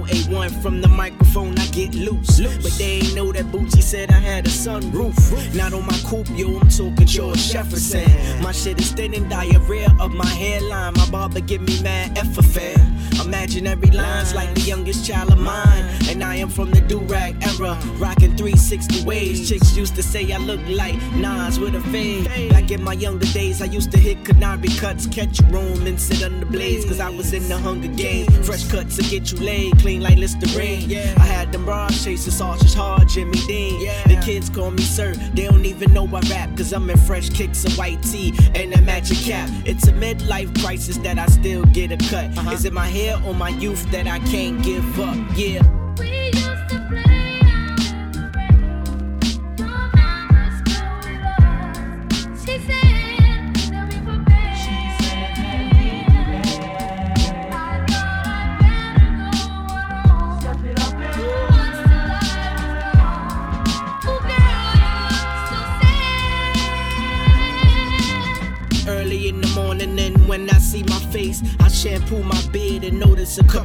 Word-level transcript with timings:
Awon 0.00 0.50
from 0.62 0.80
the 0.80 0.88
microphone, 0.88 1.58
I 1.58 1.66
get 1.66 1.94
loose. 1.94 2.40
But 2.40 2.72
they 2.78 3.00
ain't 3.00 3.14
know 3.14 3.32
that 3.32 3.44
Bucci 3.46 3.82
said 3.82 4.10
I 4.10 4.18
had 4.18 4.46
a 4.46 4.50
sunroof. 4.50 5.54
Not 5.54 5.74
on 5.74 5.86
my 5.86 5.98
coupe, 6.06 6.28
yo, 6.30 6.58
I'm 6.58 6.68
talking 6.68 7.06
George 7.06 7.50
Jefferson. 7.50 8.10
My 8.42 8.52
shit 8.52 8.80
is 8.80 8.92
thin 8.92 9.14
and 9.14 9.28
diarrhea 9.28 9.94
of 10.00 10.12
my 10.12 10.26
hairline. 10.26 10.94
My 10.94 11.10
barber 11.10 11.40
give 11.40 11.62
me 11.62 11.82
mad 11.82 12.16
affair. 12.38 12.76
Imaginary 13.20 13.90
lines 13.90 14.34
like 14.34 14.54
the 14.54 14.62
youngest 14.62 15.06
child 15.06 15.32
of 15.32 15.38
mine. 15.38 15.84
And 16.08 16.22
I 16.22 16.36
am 16.36 16.48
from 16.48 16.70
the 16.70 16.80
do-rag 16.80 17.36
era, 17.42 17.78
rocking 17.96 18.36
360 18.36 19.04
ways. 19.04 19.48
Chicks 19.48 19.76
used 19.76 19.94
to 19.96 20.02
say 20.02 20.30
I 20.32 20.38
look 20.38 20.60
like 20.68 20.94
Nas 21.14 21.58
with 21.58 21.74
a 21.74 21.80
fade. 21.92 22.28
Back 22.50 22.70
in 22.70 22.82
my 22.82 22.94
younger 22.94 23.26
days, 23.26 23.62
I 23.62 23.66
used 23.66 23.92
to 23.92 23.98
hit 23.98 24.24
canary 24.24 24.68
cuts, 24.68 25.06
catch 25.06 25.40
a 25.40 25.44
room, 25.44 25.86
and 25.86 26.00
sit 26.00 26.22
under 26.22 26.46
blaze. 26.46 26.84
Cause 26.84 27.00
I 27.00 27.10
was 27.10 27.32
in 27.32 27.48
the 27.48 27.58
Hunger 27.58 27.88
Games. 27.88 28.46
Fresh 28.46 28.68
cuts 28.70 28.96
to 28.96 29.02
get 29.02 29.32
you 29.32 29.38
laid, 29.38 29.78
clean 29.78 30.00
like 30.00 30.18
Listerine. 30.18 30.90
I 31.16 31.24
had 31.24 31.52
them 31.52 31.64
bras 31.64 32.04
chasing 32.04 32.32
sausage 32.32 32.74
hard, 32.74 33.08
Jimmy 33.08 33.38
Dean. 33.46 33.86
The 34.06 34.20
kids 34.24 34.48
call 34.48 34.70
me 34.70 34.82
sir, 34.82 35.14
they 35.34 35.44
don't 35.44 35.64
even 35.64 35.92
know 35.92 36.06
I 36.06 36.20
rap. 36.30 36.56
Cause 36.56 36.72
I'm 36.72 36.88
in 36.90 36.98
fresh 36.98 37.30
kicks 37.30 37.64
and 37.64 37.74
white 37.74 38.02
tee 38.02 38.34
and 38.54 38.72
a 38.74 38.80
magic 38.82 39.18
cap. 39.18 39.48
It's 39.64 39.86
a 39.88 39.92
midlife 39.92 40.60
crisis 40.60 40.96
that 40.98 41.18
I 41.18 41.26
still 41.26 41.64
get 41.66 41.92
a 41.92 41.96
cut. 41.96 42.36
Uh-huh. 42.36 42.50
Is 42.50 42.64
it 42.64 42.72
my 42.72 42.86
hair 42.86 43.11
or 43.26 43.34
my 43.34 43.50
youth 43.50 43.90
that 43.90 44.06
I 44.06 44.18
can't 44.20 44.62
give 44.62 45.00
up? 45.00 45.16
Yeah. 45.34 45.81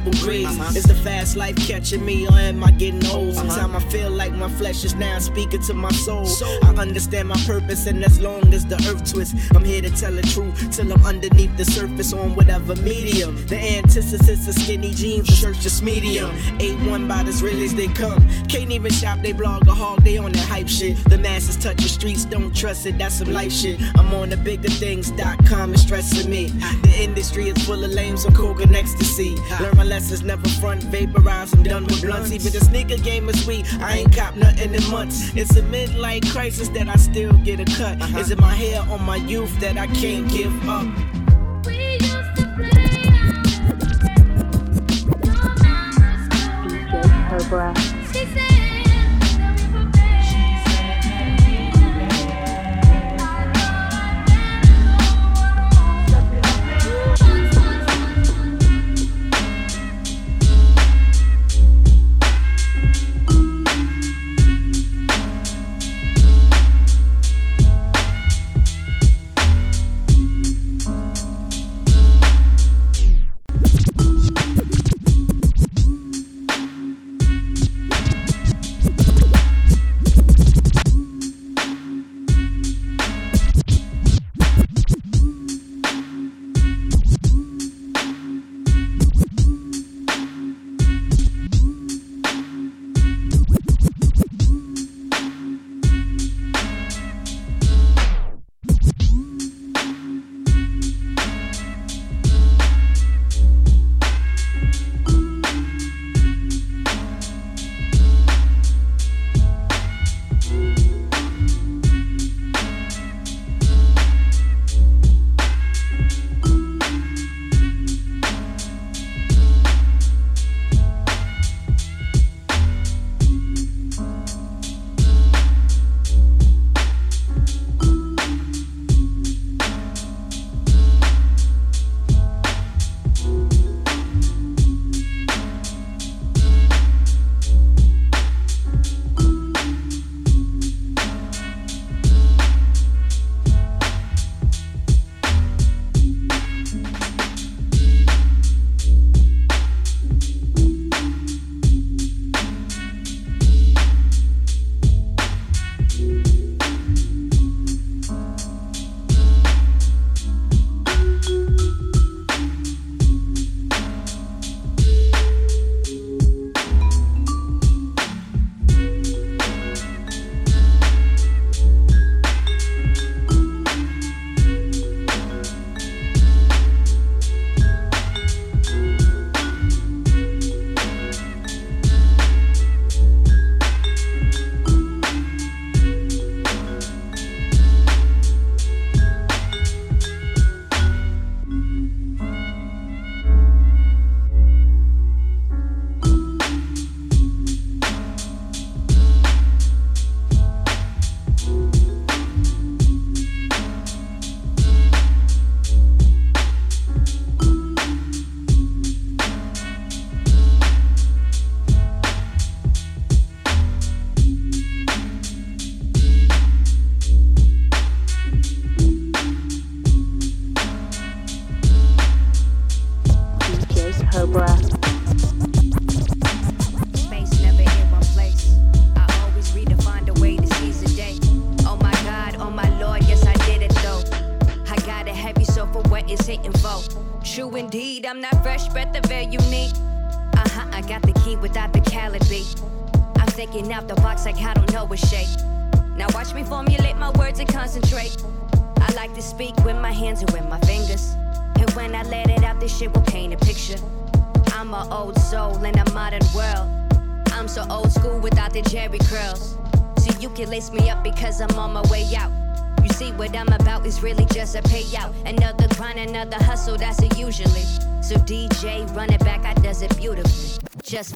A 0.08 0.10
couple 0.10 0.26
grays. 0.26 0.76
Is 0.76 0.84
the 0.84 0.94
fast 0.94 1.36
life 1.36 1.56
catching 1.56 2.04
me, 2.04 2.26
or 2.26 2.32
am 2.32 2.64
I 2.64 2.70
getting 2.70 3.04
old? 3.06 3.36
Uh-huh. 3.36 3.50
Sometimes 3.50 3.84
I 3.84 3.88
feel 3.88 4.10
like 4.10 4.32
my 4.32 4.48
flesh 4.48 4.84
is 4.84 4.94
now 4.94 5.18
speaking 5.18 5.60
to 5.62 5.74
my 5.74 5.90
soul. 5.92 6.26
I 6.62 6.74
understand 6.80 7.28
my 7.28 7.36
purpose, 7.46 7.86
and 7.86 8.02
as 8.04 8.20
long 8.20 8.52
as 8.54 8.64
the 8.64 8.76
earth 8.88 9.10
twists, 9.10 9.34
I'm 9.54 9.64
here 9.64 9.82
to 9.82 9.90
tell 9.90 10.12
the 10.12 10.22
truth 10.22 10.70
till 10.74 10.92
I'm 10.92 11.04
underneath 11.04 11.56
the 11.56 11.64
surface 11.64 12.12
on 12.12 12.34
whatever 12.34 12.74
medium. 12.76 13.46
The 13.46 13.58
antithesis 13.58 14.48
of 14.48 14.54
skinny 14.54 14.92
jeans, 14.94 15.28
research 15.28 15.60
just 15.60 15.82
medium. 15.82 16.30
Awon 16.60 17.04
about 17.04 17.28
as 17.28 17.42
real 17.42 17.62
as 17.62 17.74
they 17.74 17.88
come. 17.88 18.26
Can't 18.48 18.70
even 18.70 18.92
shop, 18.92 19.20
they 19.22 19.32
blog 19.32 19.68
or 19.68 19.74
hog, 19.74 20.02
they 20.04 20.16
on 20.18 20.32
that 20.32 20.48
hype 20.48 20.68
shit. 20.68 20.96
The 21.04 21.18
masses 21.18 21.56
touch 21.56 21.76
the 21.76 21.88
streets, 21.88 22.24
don't 22.24 22.54
trust 22.54 22.86
it, 22.86 22.96
that's 22.98 23.16
some 23.16 23.32
life 23.32 23.52
shit. 23.52 23.80
I'm 23.96 24.14
on 24.14 24.30
the 24.30 24.36
bigger 24.36 24.70
things.com, 24.70 25.74
it's 25.74 25.82
stressing 25.82 26.30
me. 26.30 26.46
The 26.82 26.94
industry 26.98 27.48
is 27.48 27.66
full 27.66 27.84
of 27.84 27.90
lames 27.90 28.24
on 28.24 28.34
coke 28.34 28.62
and 28.62 28.74
ecstasy. 28.74 29.34
Learn 29.60 29.76
my 29.76 29.84
lessons, 29.98 30.22
never 30.22 30.48
front, 30.60 30.80
vaporize, 30.84 31.52
I'm 31.52 31.64
done 31.64 31.84
with 31.84 32.02
blunts. 32.02 32.30
Even 32.30 32.52
the 32.52 32.60
sneaker 32.60 32.98
game 32.98 33.28
is 33.28 33.44
sweet, 33.44 33.66
I 33.80 33.98
ain't 33.98 34.14
cop 34.14 34.36
nothing 34.36 34.72
in 34.72 34.90
months. 34.92 35.34
It's 35.34 35.56
a 35.56 35.62
midlife 35.62 36.30
crisis 36.30 36.68
that 36.68 36.88
I 36.88 36.94
still 36.94 37.32
get 37.38 37.58
a 37.58 37.64
cut. 37.64 38.00
Uh-huh. 38.00 38.18
Is 38.18 38.30
it 38.30 38.38
my 38.38 38.54
hair 38.54 38.80
or 38.92 39.00
my 39.00 39.16
youth 39.16 39.58
that 39.58 39.76
I 39.76 39.88
can't 39.88 40.30
give 40.30 40.54
up? 40.68 40.86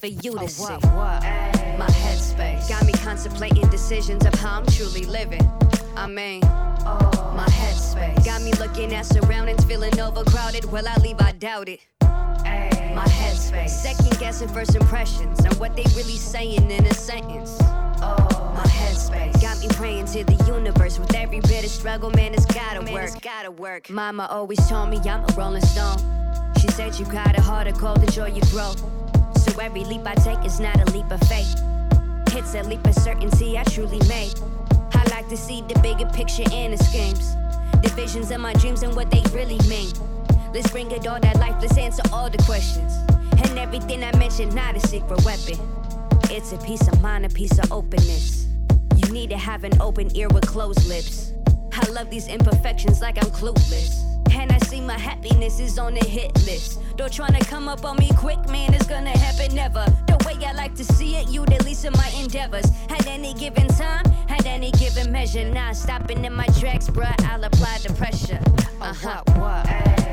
For 0.03 0.09
you 0.09 0.33
to 0.33 0.41
oh, 0.41 0.47
see. 0.49 0.65
My 1.79 1.87
headspace 1.87 2.69
got 2.69 2.85
me 2.85 2.93
contemplating 2.93 3.69
decisions 3.69 4.27
of 4.27 4.35
how 4.35 4.59
I'm 4.59 4.67
truly 4.67 5.05
living. 5.05 5.49
I 5.97 6.09
mean, 6.09 6.41
my 6.41 7.47
headspace 7.49 8.25
got 8.25 8.43
me 8.43 8.53
looking 8.55 8.93
at 8.95 9.07
surroundings, 9.07 9.65
feeling 9.65 9.99
overcrowded. 10.01 10.65
Will 10.65 10.89
I 10.89 10.97
leave? 10.97 11.21
I 11.21 11.31
doubt 11.31 11.69
it. 11.69 11.79
My 12.01 13.07
headspace 13.07 13.69
second 13.69 14.19
guessing 14.19 14.49
first 14.49 14.75
impressions 14.75 15.39
and 15.45 15.55
what 15.61 15.77
they 15.77 15.85
really 15.95 16.17
saying 16.17 16.69
in 16.69 16.85
a 16.85 16.95
sentence. 16.95 17.57
Oh, 17.61 18.53
My 18.57 18.69
headspace 18.69 19.41
got 19.41 19.61
me 19.61 19.69
praying 19.69 20.07
to 20.07 20.25
the 20.25 20.35
universe 20.49 20.99
with 20.99 21.15
every 21.15 21.39
bit 21.39 21.65
of 21.65 21.71
struggle, 21.71 22.11
man. 22.11 22.35
It's 22.35 22.47
gotta 22.47 22.81
work. 22.93 23.05
It's 23.05 23.15
gotta 23.21 23.53
work. 23.53 23.89
Mama 23.89 24.27
always 24.29 24.69
told 24.69 24.91
me 24.91 24.99
I'm 25.09 25.23
a 25.23 25.33
rolling 25.37 25.63
stone. 25.63 25.99
She 26.61 26.67
said 26.73 26.99
you 26.99 27.05
got 27.07 27.39
a 27.39 27.41
heart 27.41 27.69
of 27.69 27.79
gold, 27.79 28.03
enjoy 28.03 28.27
your 28.27 28.47
growth. 28.51 29.02
So 29.43 29.59
every 29.61 29.85
leap 29.85 30.03
I 30.07 30.15
take 30.15 30.45
is 30.45 30.61
not 30.61 30.77
a 30.81 30.91
leap 30.93 31.11
of 31.11 31.21
faith. 31.29 31.61
It's 32.37 32.55
a 32.55 32.63
leap 32.63 32.87
of 32.87 32.95
certainty 32.95 33.59
I 33.59 33.65
truly 33.65 33.99
made. 34.09 34.35
I 34.95 35.05
like 35.11 35.29
to 35.31 35.37
see 35.37 35.63
the 35.63 35.79
bigger 35.81 36.07
picture 36.11 36.45
and 36.53 36.73
the 36.73 36.83
schemes. 36.85 37.35
The 37.83 37.93
visions 37.97 38.31
of 38.31 38.41
my 38.41 38.53
dreams 38.55 38.83
and 38.83 38.95
what 38.95 39.11
they 39.11 39.23
really 39.33 39.59
mean. 39.69 39.93
Let's 40.55 40.71
bring 40.71 40.91
it 40.93 41.07
all 41.09 41.19
that 41.19 41.37
life, 41.39 41.57
let's 41.61 41.77
answer 41.77 42.03
all 42.13 42.31
the 42.31 42.39
questions. 42.45 42.93
And 43.43 43.59
everything 43.59 44.05
I 44.05 44.17
mentioned, 44.17 44.55
not 44.55 44.77
a 44.77 44.81
secret 44.81 45.25
weapon. 45.25 45.59
It's 46.31 46.53
a 46.53 46.59
piece 46.59 46.87
of 46.87 47.03
mind, 47.03 47.27
a 47.27 47.29
piece 47.29 47.59
of 47.59 47.73
openness. 47.73 48.47
You 48.97 49.13
need 49.13 49.31
to 49.31 49.39
have 49.39 49.65
an 49.65 49.81
open 49.81 50.15
ear 50.17 50.29
with 50.29 50.47
closed 50.47 50.87
lips. 50.87 51.33
I 51.73 51.89
love 51.91 52.11
these 52.11 52.29
imperfections 52.29 53.01
like 53.01 53.19
I'm 53.19 53.31
clueless. 53.33 54.12
And 54.35 54.51
I 54.51 54.59
see 54.59 54.81
my 54.81 54.99
happiness 54.99 55.61
is 55.61 55.79
on 55.79 55.95
the 55.95 56.05
hit 56.05 56.35
list. 56.45 56.81
Don't 56.97 57.13
tryna 57.13 57.47
come 57.47 57.69
up 57.69 57.85
on 57.85 57.97
me 57.97 58.11
quick, 58.17 58.39
man, 58.49 58.75
it's 58.75 58.87
gonna 58.87 59.17
happen 59.17 59.55
never. 59.55 59.85
The 60.07 60.17
way 60.27 60.45
I 60.45 60.53
like 60.53 60.75
to 60.77 60.85
see 60.85 61.17
it, 61.17 61.29
you 61.29 61.45
the 61.45 61.63
least 61.65 61.85
of 61.85 61.95
my 61.97 62.09
endeavors. 62.19 62.67
At 62.89 63.07
any 63.07 63.35
given 63.35 63.69
time, 63.69 64.05
at 64.29 64.47
any 64.47 64.71
given 64.73 65.13
measure, 65.13 65.45
not 65.45 65.77
stopping 65.77 66.25
in 66.25 66.33
my 66.33 66.47
tracks, 66.59 66.89
bruh, 66.89 67.15
I'll 67.25 67.45
apply 67.45 67.79
the 67.79 67.93
pressure. 67.95 68.41
Uh 68.81 68.93
huh, 68.95 69.23
what? 69.39 69.67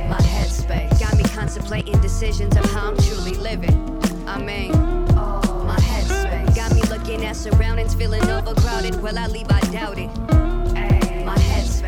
My 0.10 0.20
headspace 0.20 1.00
got 1.00 1.16
me 1.18 1.24
contemplating 1.24 2.00
decisions 2.02 2.56
of 2.56 2.66
how 2.72 2.90
I'm 2.90 2.98
truly 2.98 3.36
living. 3.36 3.78
I 4.28 4.38
mean, 4.38 4.72
my 5.14 5.78
headspace 5.78 6.56
got 6.56 6.74
me 6.76 6.82
looking 6.84 7.26
at 7.26 7.36
surroundings, 7.36 7.96
feeling 7.96 8.24
overcrowded. 8.30 9.02
Will 9.02 9.18
I 9.18 9.28
leave? 9.28 9.48
I 9.50 9.62
doubt 9.72 9.98
it. 9.98 10.10
My 11.26 11.36
headspace 11.36 11.79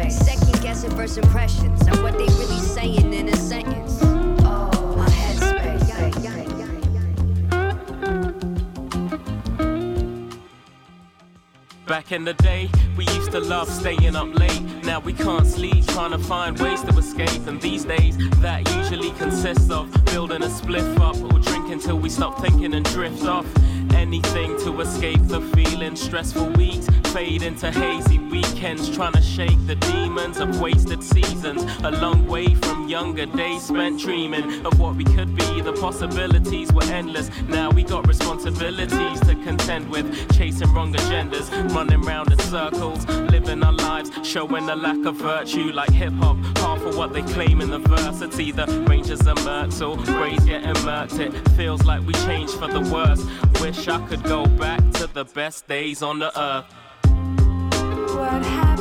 first 1.02 1.18
impressions 1.18 1.82
and 1.88 2.04
what 2.04 2.14
they 2.14 2.26
really 2.26 2.60
saying 2.60 3.12
in 3.12 3.28
a 3.28 3.36
sentence. 3.36 3.98
Oh, 4.04 5.04
headspace. 5.10 5.88
Back 11.88 12.12
in 12.12 12.24
the 12.24 12.36
day, 12.36 12.70
we 12.96 13.06
used 13.06 13.32
to 13.32 13.40
love 13.40 13.68
staying 13.68 14.16
up 14.16 14.32
late. 14.38 14.62
Now 14.84 15.00
we 15.00 15.14
can't 15.14 15.48
sleep, 15.48 15.88
trying 15.88 16.12
to 16.12 16.20
find 16.20 16.60
ways 16.60 16.82
to 16.84 16.96
escape. 16.96 17.48
And 17.48 17.60
these 17.60 17.84
days, 17.84 18.16
that 18.40 18.72
usually 18.76 19.10
consists 19.14 19.72
of 19.72 19.92
building 20.06 20.44
a 20.44 20.50
spliff 20.50 21.00
up 21.00 21.18
or 21.34 21.40
drinking 21.40 21.80
till 21.80 21.98
we 21.98 22.10
stop 22.10 22.40
thinking 22.40 22.76
and 22.76 22.86
drift 22.86 23.26
off. 23.26 23.48
Anything 23.96 24.56
to 24.66 24.82
escape 24.82 25.22
the 25.24 25.42
feeling. 25.56 25.96
Stressful 25.96 26.50
weeks 26.52 26.88
fade 27.12 27.44
into 27.44 27.70
hazy 27.72 28.20
weekends, 28.20 28.90
trying 28.90 29.12
to 29.12 29.22
shake 29.22 29.58
the 29.68 29.76
demons 29.76 30.38
of 30.40 30.62
wasted 30.62 31.04
seasons. 31.04 31.64
A 31.84 31.92
long 31.92 32.26
way 32.26 32.56
from 32.56 32.88
younger 32.88 33.26
days 33.26 33.64
spent 33.64 34.00
dreaming 34.00 34.66
of 34.66 34.80
what 34.80 34.96
we 34.96 35.04
could 35.04 35.36
be. 35.36 35.62
The 35.62 35.74
possibilities 35.74 36.72
were 36.72 36.84
endless. 36.86 37.30
Now 37.50 37.70
we 37.70 37.84
got 37.84 38.08
responsibilities 38.08 39.20
to 39.22 39.36
contend 39.44 39.90
with, 39.90 40.08
chasing 40.38 40.74
wrong 40.74 40.94
agendas, 40.94 41.52
running 41.74 42.02
round 42.02 42.32
in 42.32 42.40
circles, 42.40 43.06
living 43.08 43.62
our 43.62 43.74
lives, 43.74 44.10
showing 44.24 44.70
a 44.70 44.76
lack 44.76 45.06
of 45.06 45.16
virtue 45.16 45.72
like 45.74 45.92
hip 45.92 46.14
hop. 46.14 46.38
Half 46.60 46.82
of 46.84 46.98
what 46.98 47.12
they 47.12 47.24
claim 47.24 47.60
in 47.60 47.70
the 47.70 47.80
verse, 47.80 48.22
it's 48.22 48.40
either 48.40 48.66
Rangers 48.84 49.22
and 49.28 49.38
Mercs 49.40 49.82
or 49.86 49.98
Grays 50.06 50.46
getting 50.46 50.74
murked. 50.86 51.20
It 51.20 51.50
feels 51.58 51.84
like 51.84 52.06
we 52.06 52.14
changed 52.14 52.54
for 52.54 52.68
the 52.68 52.82
worse. 52.90 53.22
Wish 53.60 53.88
I 53.90 54.00
could 54.08 54.24
go 54.24 54.46
back 54.46 54.80
to 54.94 55.08
the 55.08 55.26
best 55.26 55.68
days 55.68 56.02
on 56.02 56.20
the 56.20 56.32
earth. 56.40 56.66
What 58.22 58.46
happened 58.46 58.81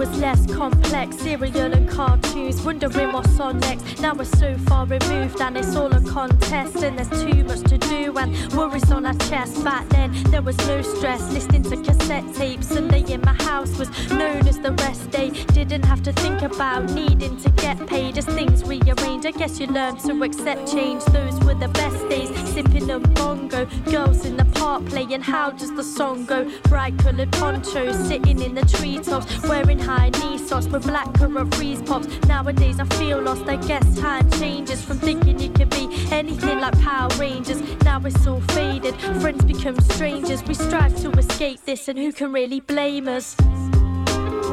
was 0.00 0.18
less 0.18 0.46
complex. 0.46 1.18
Cereal 1.18 1.74
and 1.74 1.86
cartoons, 1.86 2.62
wondering 2.62 3.12
what's 3.12 3.38
on 3.38 3.60
next. 3.60 4.00
Now 4.00 4.14
we're 4.14 4.24
so 4.24 4.56
far 4.66 4.86
removed, 4.86 5.38
and 5.42 5.58
it's 5.58 5.76
all 5.76 5.92
a 5.92 6.00
contest. 6.00 6.76
And 6.76 6.98
there's 6.98 7.10
too 7.22 7.44
much 7.44 7.60
to 7.64 7.76
do, 7.76 8.16
and 8.16 8.30
worries 8.54 8.90
on 8.90 9.04
our 9.04 9.18
chest. 9.28 9.62
Back 9.62 9.86
then, 9.90 10.10
there 10.30 10.40
was 10.40 10.56
no 10.66 10.80
stress. 10.80 11.20
Listening 11.34 11.64
to 11.64 11.76
cassette 11.76 12.24
tapes, 12.34 12.68
Sunday 12.68 13.02
in 13.12 13.20
my 13.20 13.34
house 13.44 13.76
was 13.76 13.90
known 14.10 14.48
as 14.48 14.58
the 14.58 14.72
rest 14.72 15.10
day. 15.10 15.28
Didn't 15.52 15.84
have 15.84 16.02
to 16.04 16.12
think 16.14 16.40
about 16.40 16.90
needing 16.92 17.36
to 17.36 17.50
get 17.50 17.86
paid 17.86 18.16
as 18.16 18.24
things 18.24 18.64
rearrange. 18.64 19.26
I 19.26 19.32
guess 19.32 19.60
you 19.60 19.66
learn 19.66 19.98
to 19.98 20.22
accept 20.22 20.72
change. 20.72 21.04
Those 21.16 21.38
were 21.44 21.58
the 21.66 21.68
best 21.68 22.08
days. 22.08 22.30
Sipping 22.54 22.90
a 22.90 22.98
bongo, 23.00 23.66
girls 23.90 24.24
in 24.24 24.38
the 24.38 24.46
park 24.46 24.86
playing. 24.86 25.20
How 25.20 25.50
does 25.50 25.74
the 25.74 25.84
song 25.84 26.24
go? 26.24 26.50
Bright 26.70 26.96
coloured 26.98 27.32
ponchos, 27.32 27.96
sitting 28.08 28.40
in 28.40 28.54
the 28.54 28.64
treetops, 28.64 29.26
wearing 29.46 29.78
high 29.90 30.10
knee 30.20 30.38
socks 30.38 30.66
with 30.66 30.84
black 30.84 31.12
currant 31.14 31.52
freeze 31.54 31.82
pops. 31.82 32.06
Nowadays 32.28 32.78
I 32.78 32.84
feel 32.98 33.20
lost. 33.20 33.48
I 33.48 33.56
guess 33.56 33.86
time 33.98 34.30
changes 34.32 34.82
from 34.84 34.98
thinking 34.98 35.38
you 35.40 35.50
could 35.50 35.70
be 35.70 35.88
anything 36.12 36.60
like 36.60 36.78
Power 36.80 37.10
Rangers. 37.18 37.60
Now 37.82 38.00
it's 38.04 38.26
all 38.26 38.40
faded. 38.56 38.94
Friends 39.20 39.44
become 39.44 39.78
strangers. 39.80 40.44
We 40.44 40.54
strive 40.54 40.94
to 41.02 41.10
escape 41.22 41.60
this, 41.64 41.88
and 41.88 41.98
who 41.98 42.12
can 42.12 42.32
really 42.32 42.60
blame 42.60 43.08
us? 43.08 43.34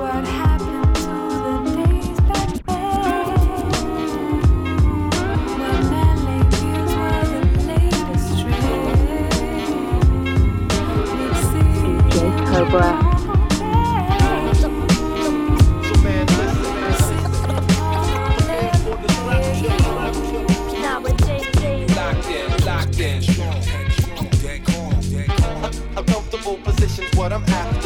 What 0.02 0.26
happened 0.26 0.96
to 13.00 13.07
what 27.30 27.34
I'm 27.34 27.44
after 27.50 27.77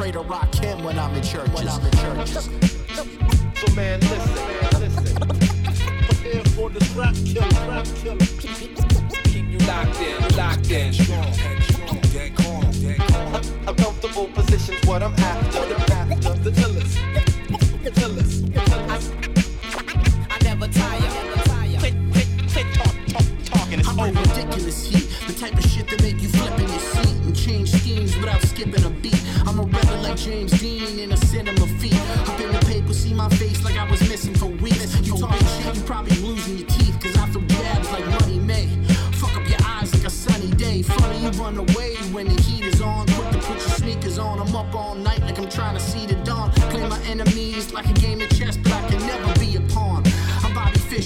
Pray 0.00 0.12
to 0.12 0.20
rock 0.20 0.54
him 0.54 0.82
when 0.82 0.98
I'm 0.98 1.14
in 1.14 1.22
churches. 1.22 1.52
When 1.52 1.68
I'm 1.68 1.84
in 1.84 1.92
churches. 1.92 2.69
Schemes 28.10 28.24
without 28.24 28.42
skipping 28.42 28.84
a 28.84 28.90
beat. 28.90 29.20
I'm 29.46 29.58
a 29.58 29.62
rebel 29.62 30.02
like 30.02 30.16
James 30.16 30.52
Dean 30.60 30.98
in 30.98 31.12
a 31.12 31.16
cinema 31.16 31.66
feat. 31.78 31.94
Up 32.28 32.40
in 32.40 32.52
the 32.52 32.58
paper, 32.66 32.92
see 32.92 33.14
my 33.14 33.28
face 33.30 33.64
like 33.64 33.76
I 33.76 33.88
was 33.90 34.00
missing 34.08 34.34
for 34.34 34.46
weeks. 34.46 35.00
You 35.00 35.16
talking 35.16 35.46
shit, 35.46 35.76
you 35.76 35.82
probably 35.82 36.16
losing 36.16 36.58
your 36.58 36.68
teeth, 36.68 37.00
cause 37.00 37.16
I 37.16 37.26
throw 37.26 37.42
jabs 37.42 37.90
like 37.92 38.06
Money 38.06 38.38
May. 38.38 38.68
Fuck 39.12 39.36
up 39.36 39.48
your 39.48 39.58
eyes 39.64 39.94
like 39.94 40.06
a 40.06 40.10
sunny 40.10 40.50
day. 40.50 40.82
Funny, 40.82 41.18
you 41.18 41.30
run 41.30 41.56
away 41.56 41.96
when 42.12 42.26
the 42.26 42.40
heat 42.42 42.64
is 42.64 42.80
on. 42.80 43.06
Quick 43.06 43.30
to 43.32 43.38
put 43.38 43.58
your 43.58 43.76
sneakers 43.80 44.18
on. 44.18 44.40
I'm 44.40 44.54
up 44.54 44.74
all 44.74 44.94
night 44.94 45.20
like 45.20 45.38
I'm 45.38 45.48
trying 45.48 45.76
to 45.76 45.82
see 45.82 46.06
the 46.06 46.16
dawn. 46.24 46.50
Play 46.72 46.88
my 46.88 47.00
enemies 47.04 47.72
like 47.72 47.88
a 47.88 47.94
game 47.94 48.20
of 48.20 48.30
chess, 48.30 48.56
but 48.56 48.72
I 48.72 48.88
can 48.88 49.00
never 49.06 49.40
be. 49.40 49.49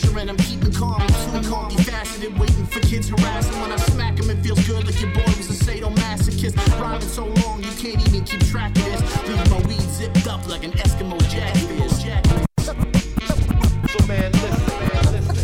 I'm 0.03 0.19
and 0.19 0.31
I'm 0.31 0.37
keeping 0.39 0.73
calm. 0.73 1.01
I'm 1.01 1.07
too 1.07 1.49
multifaceted, 1.49 2.37
waiting 2.37 2.67
for 2.67 2.81
kids 2.81 3.09
harassing. 3.11 3.61
When 3.61 3.71
I 3.71 3.77
smack 3.77 4.19
'em, 4.19 4.29
it 4.29 4.43
feels 4.43 4.67
good 4.67 4.85
like 4.85 5.01
your 5.01 5.13
boy 5.13 5.23
was 5.37 5.49
a 5.51 5.65
sadomasochist. 5.65 6.57
Rhyming 6.81 7.01
so 7.03 7.27
long, 7.27 7.63
you 7.63 7.71
can't 7.79 8.01
even 8.09 8.25
keep 8.25 8.45
track 8.47 8.77
of 8.77 8.85
this. 8.85 9.01
Leave 9.29 9.51
my 9.51 9.59
weed 9.69 9.81
zipped 9.83 10.27
up 10.27 10.49
like 10.49 10.65
an 10.65 10.73
Eskimo 10.73 11.17
jacket. 11.31 11.69
jacket. 12.03 12.47
So 12.65 14.07
man, 14.09 14.33
listen, 14.33 14.67
man, 14.81 15.05
listen. 15.15 15.37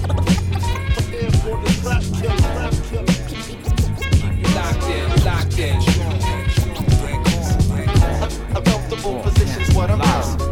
Prepare 0.95 1.31
the 1.31 1.71
trap 1.83 2.03
killer, 2.19 2.41
trap 2.51 2.75
killer. 2.91 3.07
Locked 4.57 4.89
in, 4.91 5.07
locked 5.25 5.59
in. 5.59 5.79
Dead 5.79 5.83
calm, 5.95 6.19
dead 7.69 7.89
calm. 8.01 8.57
A 8.57 8.63
comfortable 8.63 9.21
position's 9.21 9.75
what 9.77 9.91
I'm 9.91 10.01
after. 10.01 10.50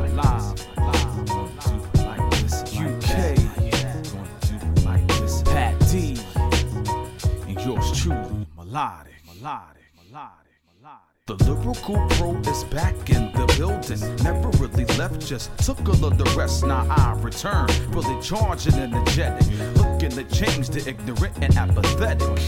Melodic, 8.79 9.15
melodic, 9.27 9.83
melodic, 9.97 10.61
melodic. 10.81 11.27
The 11.27 11.35
lyrical 11.45 12.07
pro 12.11 12.37
is 12.53 12.63
back 12.65 13.11
in 13.11 13.33
the 13.33 13.53
building. 13.59 14.01
Never 14.23 14.51
really 14.63 14.85
left, 14.97 15.27
just 15.27 15.51
took 15.59 15.81
a 15.81 15.91
little 15.91 16.39
rest. 16.39 16.65
Now 16.65 16.87
I 16.89 17.19
return, 17.21 17.69
fully 17.93 18.23
charged 18.23 18.69
and 18.69 18.95
energetic. 18.95 19.49
Looking 19.77 20.11
to 20.11 20.25
change 20.25 20.69
the 20.69 20.89
ignorant 20.89 21.35
and 21.43 21.57
apathetic. 21.57 22.39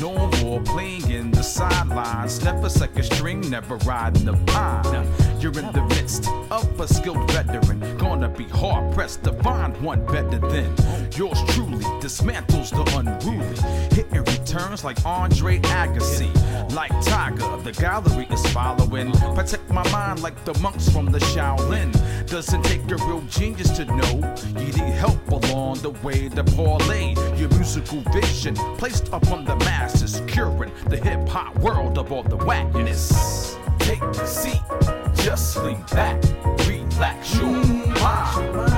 No 0.00 0.30
more 0.42 0.62
playing 0.62 1.10
in 1.10 1.30
the 1.30 1.42
sidelines. 1.42 2.42
Never 2.42 2.70
second 2.70 3.04
string, 3.04 3.50
never 3.50 3.76
riding 3.78 4.24
the 4.24 4.36
pine. 4.46 5.06
You're 5.38 5.58
in 5.58 5.70
the 5.72 5.84
midst 5.90 6.28
of 6.50 6.80
a 6.80 6.88
skilled 6.88 7.30
veteran. 7.30 7.80
Gonna 8.24 8.38
be 8.38 8.44
hard 8.44 8.94
pressed 8.94 9.22
to 9.24 9.34
find 9.42 9.76
one 9.82 10.02
better 10.06 10.38
than 10.38 10.74
yours 11.14 11.38
truly. 11.48 11.84
Dismantles 12.00 12.70
the 12.70 12.82
unruly. 12.96 13.94
Hitting 13.94 14.24
returns 14.24 14.82
like 14.82 15.04
Andre 15.04 15.58
Agassi. 15.58 16.32
Like 16.72 16.90
Tiger, 17.04 17.44
of 17.44 17.64
the 17.64 17.72
gallery 17.72 18.26
is 18.30 18.46
following. 18.46 19.12
Protect 19.34 19.68
my 19.68 19.86
mind 19.90 20.22
like 20.22 20.42
the 20.46 20.58
monks 20.60 20.88
from 20.88 21.12
the 21.12 21.18
Shaolin. 21.18 21.92
Doesn't 22.26 22.62
take 22.62 22.90
a 22.90 22.96
real 22.96 23.20
genius 23.28 23.68
to 23.76 23.84
know 23.84 24.34
you 24.58 24.72
need 24.72 24.94
help 24.94 25.28
along 25.30 25.80
the 25.80 25.90
way 26.02 26.30
to 26.30 26.44
parlay 26.44 27.12
your 27.36 27.50
musical 27.50 28.00
vision 28.10 28.54
placed 28.78 29.08
upon 29.08 29.44
the 29.44 29.56
masses, 29.56 30.22
curing 30.26 30.72
the 30.86 30.96
hip 30.96 31.28
hop 31.28 31.54
world 31.58 31.98
of 31.98 32.10
all 32.10 32.22
the 32.22 32.38
whackness. 32.38 33.58
Take 33.80 34.00
a 34.00 34.26
seat, 34.26 34.62
just 35.12 35.58
lean 35.58 35.84
back, 35.92 36.22
relax 36.66 37.36
your 37.36 37.63
mind. 38.04 38.73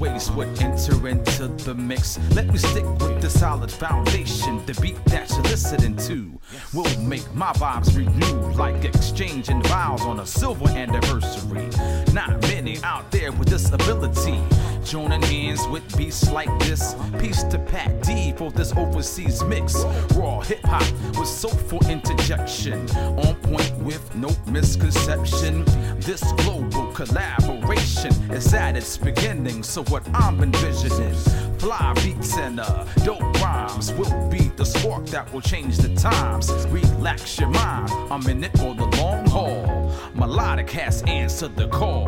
Ways 0.00 0.30
would 0.32 0.48
enter 0.60 1.06
into 1.06 1.46
the 1.48 1.74
mix. 1.74 2.18
Let 2.34 2.48
me 2.48 2.58
stick 2.58 2.84
with 2.98 3.20
the 3.20 3.28
solid 3.28 3.70
foundation. 3.70 4.64
The 4.64 4.74
beat 4.80 5.04
that 5.06 5.30
you're 5.30 5.42
listening 5.42 5.96
to 6.08 6.32
will 6.72 6.98
make 7.00 7.32
my 7.34 7.52
vibes 7.52 7.94
renew, 7.96 8.52
like 8.56 8.84
exchanging 8.84 9.62
vows 9.64 10.00
on 10.02 10.20
a 10.20 10.26
silver 10.26 10.68
anniversary. 10.70 11.68
Not 12.14 12.40
many 12.42 12.78
out 12.82 13.10
there 13.10 13.30
with 13.32 13.48
this 13.48 13.70
ability. 13.70 14.40
Joining 14.84 15.22
hands 15.22 15.66
with 15.68 15.84
beats 15.96 16.30
like 16.32 16.50
this. 16.60 16.94
Peace 17.18 17.42
to 17.44 17.58
Pat 17.58 18.02
D 18.02 18.32
for 18.36 18.50
this 18.50 18.72
overseas 18.76 19.44
mix. 19.44 19.84
Raw 20.16 20.40
hip 20.40 20.64
hop 20.64 20.82
with 21.18 21.28
soulful 21.28 21.80
interjection. 21.88 22.88
On 22.96 23.34
point 23.36 23.76
with 23.78 24.14
no 24.14 24.30
misconception. 24.46 25.64
This 26.00 26.22
global 26.38 26.69
collaboration 27.06 28.12
is 28.30 28.52
at 28.52 28.76
its 28.76 28.98
beginning. 28.98 29.62
So, 29.62 29.82
what 29.84 30.06
I'm 30.12 30.42
envisioning 30.42 31.14
fly 31.58 31.94
beats 32.04 32.36
and 32.36 32.60
uh, 32.60 32.84
dope 33.04 33.22
rhymes 33.40 33.92
will 33.94 34.28
be 34.28 34.50
the 34.56 34.66
spark 34.66 35.06
that 35.06 35.32
will 35.32 35.40
change 35.40 35.78
the 35.78 35.94
times. 35.94 36.50
Relax 36.68 37.38
your 37.38 37.48
mind, 37.48 37.90
I'm 38.10 38.26
in 38.28 38.44
it 38.44 38.52
for 38.58 38.74
the 38.74 38.84
long 38.98 39.26
haul. 39.26 39.90
Melodiq 40.14 40.70
has 40.70 41.02
answered 41.04 41.56
the 41.56 41.68
call. 41.68 42.06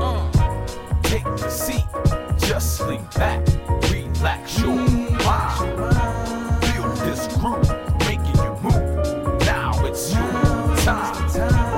Take 1.04 1.24
a 1.24 1.50
seat, 1.50 1.86
just 2.38 2.82
lean 2.82 3.06
back, 3.14 3.46
relax 3.90 4.60
your 4.60 4.76
mind. 4.76 6.64
Feel 6.66 6.88
this 7.06 7.28
groove 7.38 7.68
making 8.00 8.36
you 8.36 8.56
move. 8.62 9.40
Now 9.46 9.72
it's 9.86 10.12
your 10.12 10.76
time. 10.84 11.71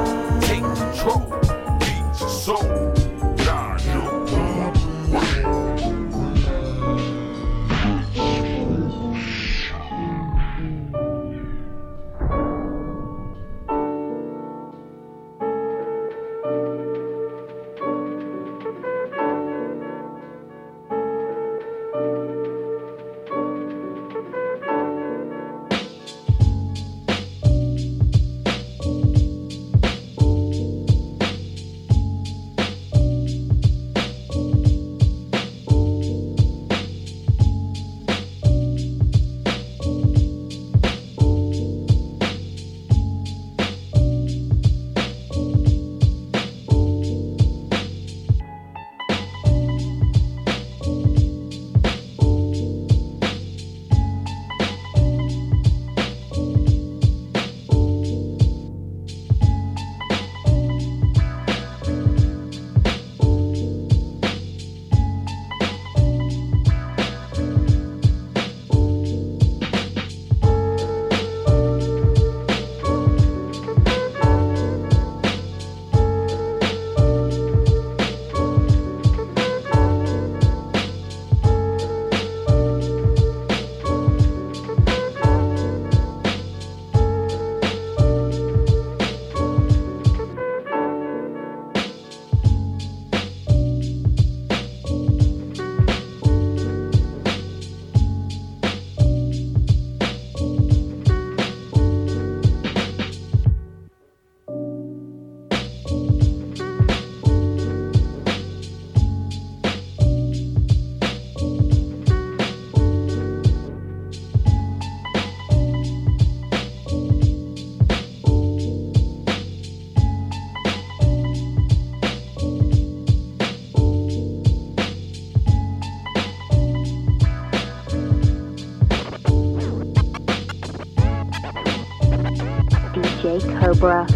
Cobra. 133.75 134.07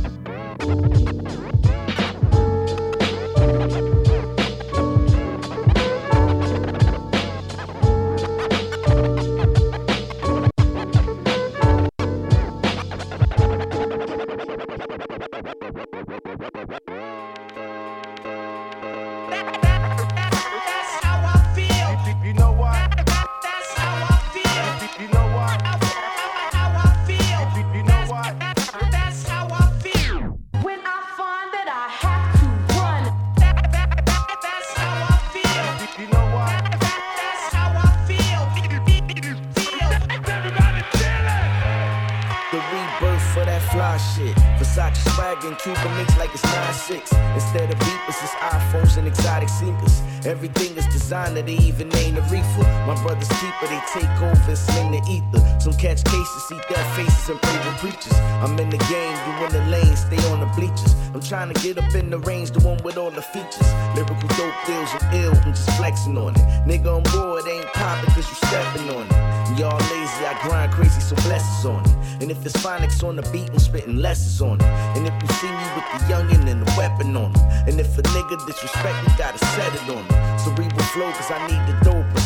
They 53.79 54.01
take 54.01 54.23
over 54.23 54.35
and 54.35 54.59
sling 54.59 54.91
the 54.91 55.03
ether. 55.09 55.61
Some 55.61 55.73
catch 55.75 56.03
cases, 56.03 56.43
see 56.49 56.59
dead 56.69 56.83
faces 56.97 57.29
and 57.29 57.39
with 57.39 57.79
preachers. 57.79 58.13
I'm 58.43 58.59
in 58.59 58.71
the 58.71 58.79
game, 58.91 59.15
you 59.15 59.47
in 59.47 59.53
the 59.53 59.65
lane, 59.71 59.95
stay 59.95 60.19
on 60.33 60.41
the 60.41 60.51
bleachers. 60.57 60.97
I'm 61.15 61.21
trying 61.21 61.53
to 61.53 61.61
get 61.63 61.79
up 61.79 61.95
in 61.95 62.11
the 62.11 62.19
range, 62.19 62.51
the 62.51 62.61
one 62.67 62.83
with 62.83 62.97
all 62.99 63.13
the 63.13 63.23
features. 63.23 63.71
Lyrical 63.95 64.29
dope 64.35 64.55
deals, 64.67 64.91
I'm 64.99 65.15
ill, 65.15 65.33
I'm 65.45 65.55
just 65.55 65.71
flexing 65.79 66.19
on 66.19 66.35
it. 66.35 66.43
Nigga, 66.67 66.91
I'm 66.91 67.07
it 67.39 67.47
ain't 67.47 67.67
poppin' 67.73 68.11
cause 68.15 68.29
you 68.29 68.35
stepping 68.49 68.91
on 68.91 69.07
it. 69.07 69.59
Y'all 69.59 69.79
lazy, 69.95 70.27
I 70.27 70.37
grind 70.43 70.73
crazy, 70.73 71.01
so 71.01 71.15
blessings 71.23 71.65
on 71.65 71.85
it. 71.85 72.23
And 72.23 72.31
if 72.33 72.45
it's 72.45 72.57
Phoniks 72.57 73.05
on 73.05 73.15
the 73.15 73.23
beat, 73.31 73.49
I'm 73.51 73.61
spitting 73.61 73.99
lessons 73.99 74.43
on 74.43 74.61
it. 74.61 74.67
And 74.99 75.07
if 75.07 75.15
you 75.23 75.29
see 75.39 75.47
me 75.47 75.67
with 75.79 75.87
the 75.93 75.99
youngin' 76.11 76.51
and 76.51 76.67
the 76.67 76.75
weapon 76.77 77.17
on 77.17 77.33
him. 77.33 77.47
And 77.69 77.79
if 77.79 77.97
a 77.97 78.03
nigga 78.03 78.45
disrespect 78.45 79.07
me, 79.07 79.15
gotta 79.17 79.39
set 79.55 79.73
it 79.73 79.89
on 79.89 80.03
him. 80.03 80.39
Cerebral 80.39 80.83
flow, 80.91 81.13
cause 81.13 81.31
I 81.31 81.47
need 81.47 81.63
the 81.71 81.79
dope, 81.85 82.18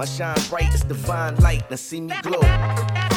My 0.00 0.06
shine 0.06 0.38
bright 0.48 0.72
is 0.72 0.80
divine 0.80 1.36
light, 1.36 1.68
now 1.68 1.76
see 1.76 2.00
me 2.00 2.14
glow. 2.22 3.09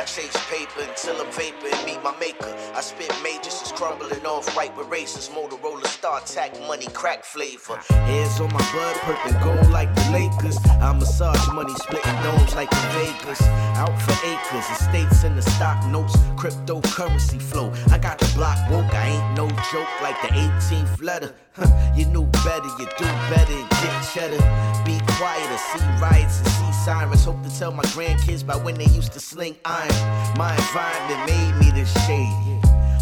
I 0.00 0.04
chase 0.04 0.34
paper 0.48 0.80
until 0.88 1.20
I'm 1.20 1.30
vapor 1.32 1.68
and 1.70 1.84
meet 1.84 2.02
my 2.02 2.16
maker. 2.16 2.48
I 2.74 2.80
spit 2.80 3.12
majors, 3.22 3.60
it's 3.60 3.70
crumbling 3.70 4.24
off 4.24 4.56
right 4.56 4.74
with 4.74 4.88
racers. 4.88 5.28
Motorola 5.28 5.84
StarTAC 5.84 6.66
money, 6.66 6.86
crack 6.94 7.22
flavor. 7.22 7.76
Hands 7.90 8.40
on 8.40 8.50
my 8.50 8.64
blood, 8.72 8.96
purple 9.04 9.32
gold 9.44 9.70
like 9.70 9.94
the 9.94 10.10
Lakers. 10.10 10.56
I 10.80 10.94
massage 10.94 11.46
money, 11.52 11.74
splitting 11.74 12.14
domes 12.22 12.54
like 12.54 12.70
the 12.70 12.86
Vegas. 12.96 13.42
Out 13.76 13.92
for 14.00 14.16
acres, 14.26 14.64
estates 14.70 15.22
in 15.24 15.36
the 15.36 15.42
stock 15.42 15.84
notes, 15.88 16.16
cryptocurrency 16.40 17.38
flow. 17.38 17.70
I 17.90 17.98
got 17.98 18.18
the 18.18 18.32
block 18.34 18.56
woke, 18.70 18.94
I 18.94 19.08
ain't 19.08 19.36
no 19.36 19.48
joke 19.70 20.00
like 20.00 20.16
the 20.22 20.28
18th 20.28 21.02
letter. 21.02 21.34
Huh, 21.52 21.66
you 21.94 22.06
knew 22.06 22.24
better, 22.44 22.68
you 22.78 22.86
do 22.96 23.04
better 23.28 23.52
and 23.52 23.68
get 23.68 24.08
cheddar. 24.14 24.40
Be 24.86 24.98
quieter, 25.20 25.58
see 25.58 25.84
riots 26.00 26.38
and 26.38 26.48
see 26.48 26.72
sirens. 26.84 27.24
Hope 27.24 27.42
to 27.42 27.58
tell 27.58 27.72
my 27.72 27.84
grandkids 27.92 28.44
by 28.46 28.56
when 28.56 28.74
they 28.76 28.86
used 28.86 29.12
to 29.12 29.20
sling 29.20 29.54
iron. 29.66 29.94
My 30.38 30.52
environment 30.56 31.20
made 31.28 31.52
me 31.60 31.70
this 31.78 31.92
shady. 32.06 32.56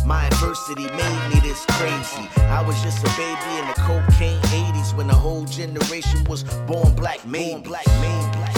My 0.04 0.26
adversity 0.26 0.86
made 1.02 1.22
me 1.30 1.38
this 1.40 1.64
crazy. 1.78 2.26
I 2.58 2.60
was 2.66 2.76
just 2.82 3.06
a 3.06 3.10
baby 3.16 3.50
in 3.60 3.66
the 3.68 3.78
cocaine 3.86 4.40
80s 4.72 4.96
when 4.96 5.06
the 5.06 5.14
whole 5.14 5.44
generation 5.44 6.24
was 6.24 6.42
born 6.66 6.92
black, 6.96 7.24
made 7.24 7.62
black, 7.62 7.86
made 8.00 8.28
black, 8.32 8.57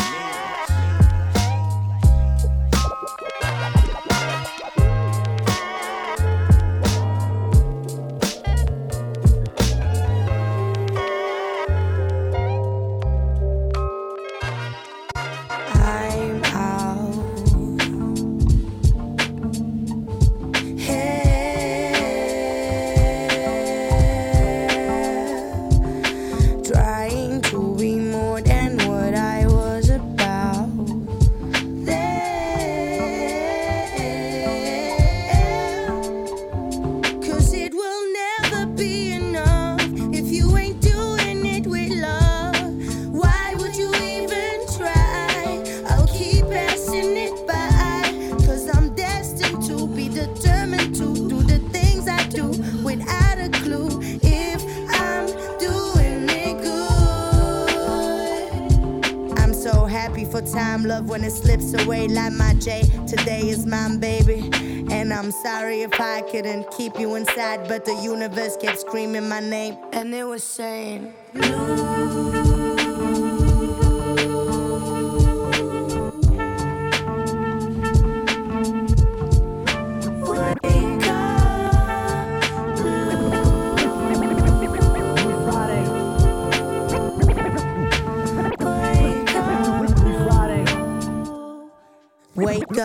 couldn't 66.31 66.71
keep 66.71 66.99
you 66.99 67.17
inside, 67.17 67.67
but 67.67 67.85
the 67.85 67.95
universe 67.95 68.57
kept 68.57 68.81
screaming 68.81 69.29
my 69.29 69.41
name. 69.41 69.77
And 69.93 70.15
it 70.15 70.25
was 70.25 70.45
saying, 70.45 71.13
Wake 71.35 72.60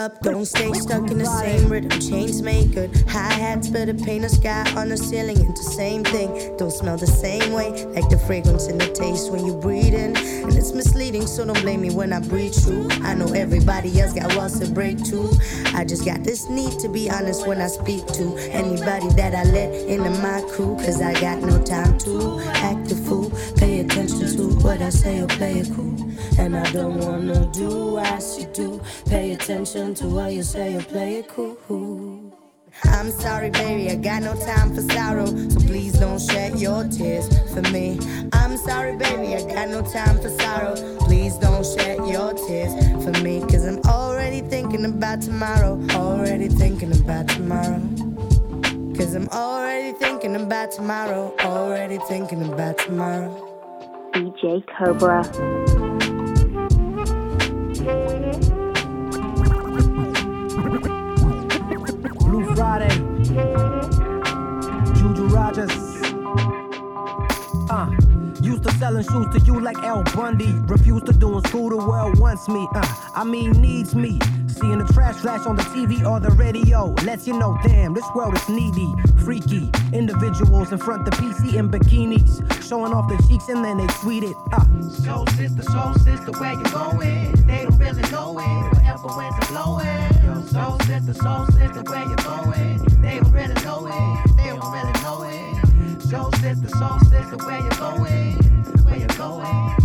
up, 0.06 0.20
don't 0.22 0.46
stay 0.46 0.72
stuck 0.74 1.10
in 1.10 1.18
the 1.18 1.26
same 1.26 1.68
rhythm. 1.68 1.90
Chains 2.00 2.42
make 2.42 2.72
good. 2.74 2.92
Hi 3.10 3.34
hats, 3.34 3.68
better 3.70 3.94
paint 3.94 4.24
a 4.24 4.30
sky 4.30 4.64
on 4.76 4.90
the 4.90 4.98
ceiling 4.98 5.38
It's 5.50 5.66
the 5.66 5.72
same 5.72 6.04
thing. 6.04 6.30
Don't 6.58 6.72
smell 6.72 6.98
the 6.98 7.08
same 7.08 7.52
way, 7.54 7.86
like 7.86 8.08
the 8.10 8.20
fragrance 8.20 8.68
and 8.68 8.80
the 8.80 8.88
taste 8.94 9.32
when 9.32 9.46
you 9.46 9.56
breathe 9.56 9.96
in. 9.96 10.16
And 10.16 10.56
it's 10.56 10.74
misleading, 10.74 11.26
so 11.26 11.44
don't 11.46 11.60
blame 11.62 11.82
me 11.82 11.90
when 11.90 12.14
I 12.14 12.20
breathe 12.20 12.54
true. 12.64 12.88
I 13.02 13.16
know 13.16 13.34
everybody 13.34 14.00
else 14.00 14.14
got 14.14 14.36
walls 14.36 14.60
to 14.60 14.68
break 14.72 15.04
too. 15.04 15.32
I 15.74 15.84
just 15.86 16.06
got 16.06 16.24
this 16.24 16.50
need 16.50 16.78
to 16.80 16.88
be 16.88 17.10
honest 17.10 17.48
when 17.48 17.60
I 17.60 17.68
speak 17.68 18.06
to 18.20 18.38
anybody 18.52 19.10
that 19.20 19.34
I 19.34 19.44
let 19.46 19.74
into 19.90 20.12
my 20.22 20.42
crew. 20.54 20.76
Cause 20.86 21.02
I 21.02 21.14
got 21.20 21.40
no 21.40 21.64
time 21.64 21.98
to 22.00 22.40
act 22.54 22.90
the 22.90 22.96
fool. 22.96 23.25
Attention 24.06 24.38
to 24.38 24.56
what 24.64 24.82
I 24.84 24.90
say 24.90 25.20
or 25.20 25.26
play 25.26 25.54
it 25.54 25.74
cool. 25.76 25.96
And 26.38 26.56
I 26.56 26.72
don't 26.72 27.00
wanna 27.00 27.50
do 27.52 27.98
as 27.98 28.38
you 28.40 28.46
do. 28.54 28.80
Pay 29.08 29.32
attention 29.32 29.96
to 29.96 30.08
what 30.08 30.32
you 30.32 30.44
say 30.44 30.76
or 30.76 30.84
play 30.84 31.16
it 31.16 31.28
cool. 31.28 32.38
I'm 32.84 33.10
sorry, 33.10 33.50
baby, 33.50 33.90
I 33.90 33.96
got 33.96 34.22
no 34.22 34.36
time 34.36 34.76
for 34.76 34.82
sorrow. 34.94 35.26
So 35.26 35.60
please 35.62 35.94
don't 35.94 36.22
shed 36.22 36.60
your 36.60 36.84
tears 36.88 37.28
for 37.52 37.64
me. 37.72 37.98
I'm 38.32 38.58
sorry, 38.58 38.96
baby, 38.96 39.34
I 39.34 39.42
got 39.42 39.70
no 39.70 39.82
time 39.82 40.20
for 40.20 40.30
sorrow. 40.30 40.76
Please 41.00 41.40
don't 41.40 41.66
shed 41.66 41.98
your 42.08 42.34
tears 42.34 42.74
for 43.04 43.24
me. 43.24 43.42
Cause 43.42 43.66
I'm 43.66 43.80
already 43.88 44.42
thinking 44.42 44.86
about 44.86 45.24
tomorrow. 45.24 45.82
Already 45.94 46.48
thinking 46.48 46.92
about 46.92 47.28
tomorrow. 47.28 47.82
Cause 48.96 49.16
I'm 49.16 49.28
already 49.30 49.98
thinking 49.98 50.36
about 50.36 50.72
tomorrow. 50.72 51.34
Already 51.40 51.98
thinking 52.08 52.44
about 52.48 52.78
tomorrow. 52.78 53.55
DJ 54.36 54.64
Cobra. 54.78 55.22
Blue 62.20 62.56
Friday. 62.56 62.90
Juju 64.94 65.28
Rogers. 65.28 65.72
Uh, 67.70 67.90
used 68.42 68.64
to 68.64 68.72
selling 68.74 69.04
shoes 69.04 69.28
to 69.34 69.40
you 69.46 69.62
like 69.62 69.78
Al 69.78 70.04
Bundy. 70.04 70.52
Refused 70.68 71.06
to 71.06 71.14
doing 71.14 71.42
school, 71.46 71.70
the 71.70 71.78
world 71.78 72.20
wants 72.20 72.50
me. 72.50 72.68
Uh, 72.76 73.12
I 73.16 73.24
mean, 73.24 73.52
needs 73.52 73.96
me. 73.96 74.20
Seeing 74.56 74.80
the 74.80 74.86
trash 74.94 75.16
flash 75.16 75.46
on 75.46 75.58
the 75.58 75.64
TV 75.64 76.06
or 76.10 76.22
the 76.22 76.32
radio 76.32 76.86
lets 77.04 77.28
you 77.28 77.38
know, 77.38 77.58
damn, 77.64 77.94
this 77.94 78.06
world 78.16 78.36
is 78.36 78.48
needy, 78.48 78.88
freaky. 79.26 79.70
Individuals 79.92 80.72
in 80.72 80.78
front 80.78 81.04
the 81.04 81.12
PC 81.12 81.56
in 81.56 81.70
bikinis, 81.70 82.40
showing 82.64 82.94
off 82.94 83.10
their 83.10 83.18
cheeks 83.28 83.50
and 83.50 83.66
then 83.66 83.78
they 83.78 83.88
tweet 84.00 84.24
it. 84.24 84.36
Uh. 84.54 84.64
Soul 85.04 85.28
sister, 85.36 85.62
soul 85.64 85.94
sister, 85.96 86.32
where 86.40 86.54
you 86.54 86.64
going? 86.72 87.34
They 87.46 87.64
don't 87.64 87.78
really 87.78 88.02
know 88.12 88.40
it. 88.40 88.78
Whatever 88.78 89.08
winds 89.18 89.36
are 89.42 89.52
blowing. 89.52 90.24
Yo, 90.24 90.42
soul 90.48 90.80
sister, 90.88 91.14
soul 91.14 91.46
sister, 91.48 91.84
where 91.84 92.06
you 92.08 92.16
going? 92.16 93.02
They 93.02 93.20
don't 93.20 93.32
really 93.34 93.60
know 93.66 93.88
it. 93.92 94.38
They 94.38 94.48
don't 94.56 94.72
really 94.72 94.96
know 95.04 95.24
it. 95.28 96.02
Soul 96.02 96.32
sister, 96.40 96.70
soul 96.70 97.00
sister, 97.12 97.38
where 97.44 97.60
you 97.60 97.70
going? 97.76 98.34
Where 98.86 98.98
you 99.00 99.08
going? 99.20 99.85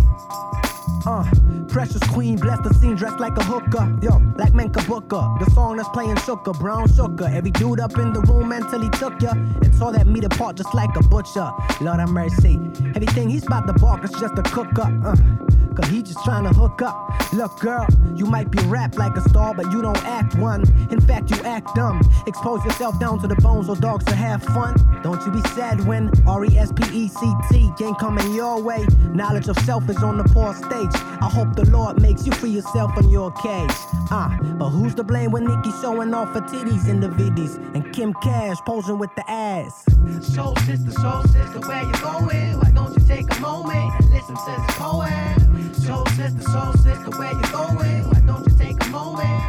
Uh, 1.05 1.23
precious 1.67 2.01
queen, 2.09 2.37
bless 2.37 2.59
the 2.59 2.73
scene, 2.75 2.95
dressed 2.95 3.19
like 3.19 3.35
a 3.37 3.43
hooker. 3.43 3.91
Yo, 4.01 4.21
like 4.37 4.53
Menka 4.53 4.85
Booker. 4.87 5.27
The 5.39 5.49
song 5.51 5.77
that's 5.77 5.89
playing 5.89 6.15
Shooker, 6.17 6.57
brown 6.59 6.87
sugar. 6.93 7.25
Every 7.25 7.51
dude 7.51 7.79
up 7.79 7.97
in 7.97 8.13
the 8.13 8.21
room 8.21 8.49
mentally 8.49 8.89
took 8.91 9.21
ya. 9.21 9.31
And 9.31 9.77
tore 9.79 9.93
that 9.93 10.07
meat 10.07 10.23
apart 10.23 10.57
just 10.57 10.73
like 10.73 10.95
a 10.95 11.03
butcher. 11.03 11.49
Lord 11.81 11.99
have 11.99 12.09
mercy. 12.09 12.59
Everything 12.95 13.29
he's 13.29 13.45
about 13.47 13.67
to 13.67 13.73
bark 13.73 14.03
is 14.03 14.11
just 14.11 14.37
a 14.37 14.43
cook 14.43 14.77
up. 14.77 14.91
Uh, 15.03 15.15
Cause 15.75 15.89
he 15.89 16.01
just 16.03 16.23
trying 16.25 16.43
to 16.43 16.49
hook 16.49 16.81
up. 16.81 16.97
Look, 17.33 17.59
girl, 17.59 17.87
you 18.15 18.25
might 18.25 18.51
be 18.51 18.59
rap 18.65 18.97
like 18.97 19.15
a 19.15 19.21
star, 19.29 19.53
but 19.53 19.71
you 19.71 19.81
don't 19.81 20.03
act 20.05 20.35
one. 20.35 20.63
In 20.91 20.99
fact, 20.99 21.31
you 21.31 21.37
act 21.43 21.73
dumb. 21.75 22.01
Expose 22.27 22.63
yourself 22.65 22.99
down 22.99 23.21
to 23.21 23.27
the 23.27 23.35
bones 23.35 23.67
so 23.67 23.75
dogs 23.75 24.03
to 24.05 24.15
have 24.15 24.43
fun. 24.43 24.75
Don't 25.01 25.25
you 25.25 25.31
be 25.31 25.41
sad 25.49 25.85
when 25.87 26.11
R 26.27 26.45
E 26.45 26.57
S 26.57 26.71
P 26.73 26.83
E 26.91 27.07
C 27.07 27.33
T 27.49 27.71
ain't 27.83 27.99
coming 27.99 28.33
your 28.33 28.61
way. 28.61 28.85
Knowledge 29.13 29.47
of 29.47 29.57
self 29.59 29.89
is 29.89 29.97
on 30.03 30.17
the 30.17 30.23
poor 30.25 30.53
stage. 30.53 30.93
I 31.21 31.29
hope 31.29 31.55
the 31.55 31.69
Lord 31.69 32.01
makes 32.01 32.25
you 32.25 32.33
free 32.33 32.51
yourself 32.51 32.97
in 32.97 33.09
your 33.09 33.31
cage. 33.31 33.71
Ah, 34.11 34.37
but 34.57 34.69
who's 34.69 34.93
to 34.95 35.03
blame 35.03 35.31
when 35.31 35.45
Nikki 35.45 35.71
showing 35.81 36.13
off 36.13 36.33
her 36.33 36.41
titties 36.41 36.89
in 36.89 36.99
the 36.99 37.07
viddies 37.07 37.55
and 37.73 37.93
Kim 37.93 38.13
Cash 38.15 38.57
posing 38.65 38.97
with 38.97 39.13
the 39.15 39.29
ass? 39.29 39.85
Soul 40.21 40.55
sister, 40.57 40.91
soul 40.91 41.23
sister, 41.23 41.59
where 41.61 41.83
you 41.83 41.93
going? 41.93 42.59
Why 42.59 42.71
don't 42.73 42.93
you 42.97 43.05
take 43.07 43.33
a 43.35 43.39
moment 43.39 43.93
and 43.99 44.09
listen 44.09 44.35
to 44.35 44.45
this 44.45 44.75
poem? 44.75 45.70
Soul 45.73 46.05
sister, 46.07 46.41
soul 46.43 46.73
sister, 46.73 47.09
where 47.17 47.31
you 47.33 47.51
going? 47.51 48.03
Why 48.09 48.21
don't 48.25 48.45
you 48.47 48.57
take 48.57 48.83
a 48.83 48.89
moment? 48.89 49.43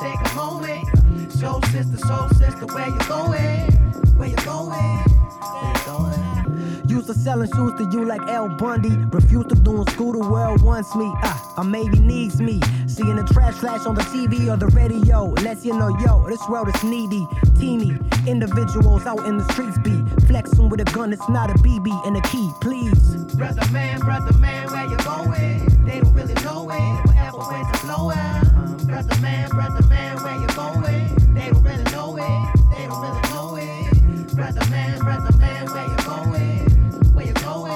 Take 0.00 0.30
a 0.30 0.34
moment. 0.34 1.32
Soul 1.32 1.62
sister, 1.62 1.98
soul 1.98 2.28
sister, 2.30 2.66
where 2.66 2.88
you 2.88 2.98
going? 3.08 3.72
Where 4.16 4.28
you 4.28 4.36
going? 4.36 4.70
Where 4.70 5.72
you 5.72 5.84
going? 5.86 6.88
Used 6.88 7.06
to 7.06 7.14
selling 7.14 7.50
shoes 7.54 7.72
to 7.78 7.88
you 7.92 8.04
like 8.04 8.22
Al 8.22 8.48
Bundy. 8.48 8.96
Refused 9.10 9.50
to 9.50 9.54
doing 9.54 9.86
school, 9.88 10.12
the 10.12 10.28
world 10.28 10.62
wants 10.62 10.94
me. 10.94 11.10
Ah, 11.22 11.54
or 11.58 11.64
maybe 11.64 11.98
needs 12.00 12.40
me. 12.40 12.60
Seeing 12.86 13.16
the 13.16 13.24
trash 13.24 13.54
flash 13.54 13.86
on 13.86 13.94
the 13.94 14.02
TV 14.02 14.52
or 14.52 14.56
the 14.56 14.68
radio 14.68 15.26
lets 15.42 15.64
you 15.64 15.78
know, 15.78 15.88
yo, 16.00 16.26
this 16.28 16.46
world 16.48 16.68
is 16.74 16.82
needy. 16.82 17.26
Teeny 17.58 17.98
individuals 18.26 19.06
out 19.06 19.24
in 19.26 19.38
the 19.38 19.52
streets 19.52 19.78
be 19.78 20.04
flexing 20.26 20.68
with 20.68 20.80
a 20.80 20.84
gun, 20.84 21.12
it's 21.12 21.28
not 21.28 21.50
a 21.50 21.54
BB 21.54 22.06
and 22.06 22.16
a 22.16 22.20
key, 22.22 22.50
please. 22.60 23.24
Brother 23.34 23.66
man, 23.70 24.00
brother 24.00 24.36
man, 24.38 24.66
where 24.70 24.86
you 24.86 24.96
going? 24.98 25.67
They 25.88 26.00
don't 26.00 26.12
really 26.12 26.34
know 26.44 26.68
it. 26.70 27.06
Whatever 27.06 27.38
winds 27.38 27.70
are 27.72 27.80
blowing. 27.86 28.86
Brother 28.86 29.20
man, 29.22 29.48
brother 29.48 29.86
man, 29.86 30.22
where 30.22 30.34
you 30.38 30.46
going? 30.48 31.34
They 31.34 31.48
don't 31.48 31.62
really 31.62 31.84
know 31.84 32.14
it. 32.18 32.76
They 32.76 32.86
don't 32.86 33.00
really 33.00 33.22
know 33.30 33.56
it. 33.56 34.36
Brother 34.36 34.66
man, 34.68 34.98
brother 34.98 35.34
man, 35.38 35.64
where 35.72 35.86
you 35.88 35.96
going? 36.04 37.14
Where 37.14 37.26
you 37.26 37.32
going? 37.32 37.72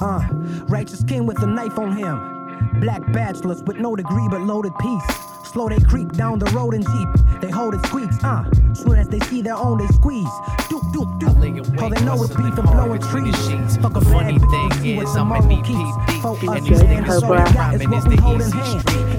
Uh, 0.00 0.28
righteous 0.66 1.04
king 1.04 1.26
with 1.26 1.40
a 1.44 1.46
knife 1.46 1.78
on 1.78 1.96
him. 1.96 2.80
Black 2.80 3.00
bachelors 3.12 3.62
with 3.62 3.76
no 3.76 3.94
degree 3.94 4.26
but 4.28 4.40
loaded 4.40 4.72
piece. 4.80 5.06
Slow 5.54 5.68
they 5.68 5.78
creep 5.78 6.10
down 6.14 6.40
the 6.40 6.46
road 6.46 6.74
and 6.74 6.84
Jeep. 6.84 7.40
They 7.40 7.48
hold 7.48 7.74
it 7.74 7.86
squeaks, 7.86 8.16
uh. 8.24 8.42
Soon 8.74 8.98
as 8.98 9.08
they 9.08 9.20
see 9.20 9.40
their 9.40 9.54
own, 9.54 9.78
they 9.78 9.86
squeeze. 9.86 10.26
Doop, 10.66 10.82
doop, 10.92 11.20
doop. 11.20 11.80
All 11.80 11.90
they 11.90 12.04
know 12.04 12.20
is 12.24 12.30
beef 12.30 12.58
and 12.58 12.66
blowing 12.66 13.00
trees. 13.00 13.76
Fuck 13.76 13.94
a 13.94 14.00
Funny 14.00 14.40
thing 14.40 14.70
is, 14.72 14.78
see 14.78 14.96
what 14.96 15.06
is, 15.06 15.14
the 15.14 15.20
I'm 15.20 15.30
an 15.30 15.62
keeps. 15.62 16.22
For 16.22 16.34
EPD, 16.34 16.48
us, 16.48 16.56
and 16.58 16.66
these 16.66 16.80
niggas 16.82 17.28
we 17.30 17.38
all 17.38 17.72
is 17.72 17.86
what 17.86 18.08
we 18.08 18.16
the 18.16 18.22
hold 18.22 18.40
in 18.42 18.50
hand. 18.50 19.13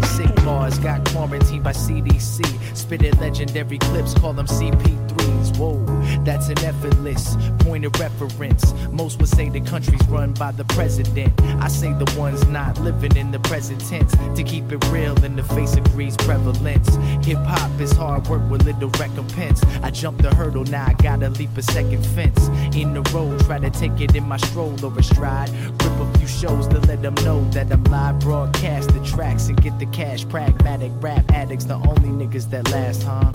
Bars 0.46 0.78
got 0.78 1.04
quarantined 1.10 1.64
by 1.64 1.74
CDC. 1.74 2.46
Spitted 2.78 3.20
legendary 3.20 3.80
clips, 3.80 4.14
call 4.14 4.32
them 4.32 4.46
CP3s. 4.46 5.58
Whoa, 5.58 5.84
that's 6.24 6.50
an 6.50 6.60
effortless 6.60 7.36
point 7.60 7.84
of 7.86 8.00
reference. 8.00 8.74
Most 8.92 9.20
would 9.20 9.30
say 9.30 9.50
the 9.50 9.62
country's 9.62 10.06
run 10.08 10.34
by 10.34 10.52
the 10.52 10.66
president. 10.66 11.34
I 11.62 11.68
say 11.68 11.92
the 11.94 12.14
ones 12.18 12.46
not 12.48 12.80
living 12.80 13.18
in 13.18 13.32
the 13.32 13.40
present 13.40 13.82
tense. 13.90 14.14
To 14.36 14.44
keep 14.44 14.72
it 14.72 14.86
real 14.90 15.16
in 15.26 15.36
the 15.36 15.44
face 15.44 15.76
of 15.76 15.84
grease 15.86 16.16
prevalence. 16.18 16.96
Hip 17.26 17.38
hop 17.40 17.80
is 17.82 17.92
hard 17.92 18.28
work 18.28 18.48
with 18.50 18.66
little 18.66 18.90
recompense. 19.00 19.64
I 19.82 19.90
jumped 19.90 20.22
the 20.22 20.34
hurdle, 20.36 20.66
now 20.66 20.86
I 20.88 20.94
gotta 20.94 21.30
leap 21.30 21.58
a 21.58 21.64
second 21.64 22.06
fence. 22.06 22.48
In 22.76 22.94
the 22.94 23.02
road, 23.14 23.40
try 23.46 23.60
to 23.60 23.72
take 23.72 24.00
it 24.00 24.16
in 24.16 24.28
my 24.28 24.38
stroll 24.38 24.74
or 24.86 25.02
stride. 25.02 25.50
Rip 25.82 26.00
a 26.00 26.18
few 26.20 26.28
shows 26.28 26.68
to 26.68 26.80
let 26.82 27.02
them 27.02 27.16
know 27.24 27.44
that 27.52 27.72
I'm 27.72 27.84
live. 27.86 28.20
Broadcast 28.20 28.90
the 28.90 29.04
tracks 29.06 29.48
and 29.48 29.62
get 29.62 29.80
the 29.80 29.88
cash. 29.88 30.24
Pragmatic 30.36 30.92
rap 31.00 31.32
addicts, 31.32 31.64
the 31.64 31.76
only 31.76 32.10
niggas 32.10 32.50
that 32.50 32.70
last, 32.70 33.04
huh? 33.04 33.32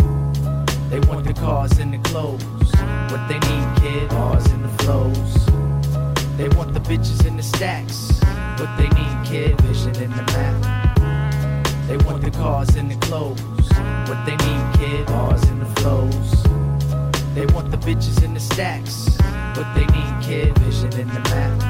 They 0.91 1.01
want 1.09 1.25
the 1.27 1.33
cars 1.33 1.79
and 1.79 1.95
the 1.95 1.99
clothes. 2.11 2.43
What 3.11 3.27
they 3.27 3.39
need, 3.39 3.81
kid, 3.81 4.11
bars 4.11 4.45
and 4.49 4.63
the 4.63 4.85
flows. 4.85 5.47
They 6.37 6.51
want 6.59 6.75
the 6.75 6.81
bitches 6.81 7.27
and 7.27 7.39
the 7.39 7.43
stacks. 7.43 8.21
What 8.61 8.69
they 8.77 8.89
need, 8.89 9.17
kid, 9.25 9.59
vision 9.63 9.97
in 9.97 10.11
the 10.11 10.23
map. 10.35 11.89
They 11.89 11.97
want 12.05 12.21
the 12.23 12.33
cars 12.33 12.77
and 12.77 12.91
the 12.91 12.97
clothes. 13.07 13.41
What 14.07 14.23
they 14.27 14.37
need, 14.37 14.75
kid, 14.75 15.07
bars 15.07 15.43
and 15.45 15.63
the 15.63 15.81
flows. 15.81 16.43
They 17.35 17.47
want 17.55 17.71
the 17.71 17.79
bitches 17.79 18.23
and 18.23 18.37
the 18.37 18.41
stacks. 18.41 19.09
What 19.57 19.75
they 19.75 19.87
need, 19.87 20.23
kid, 20.23 20.59
vision 20.59 20.93
in 21.01 21.09
the 21.09 21.21
map. 21.31 21.70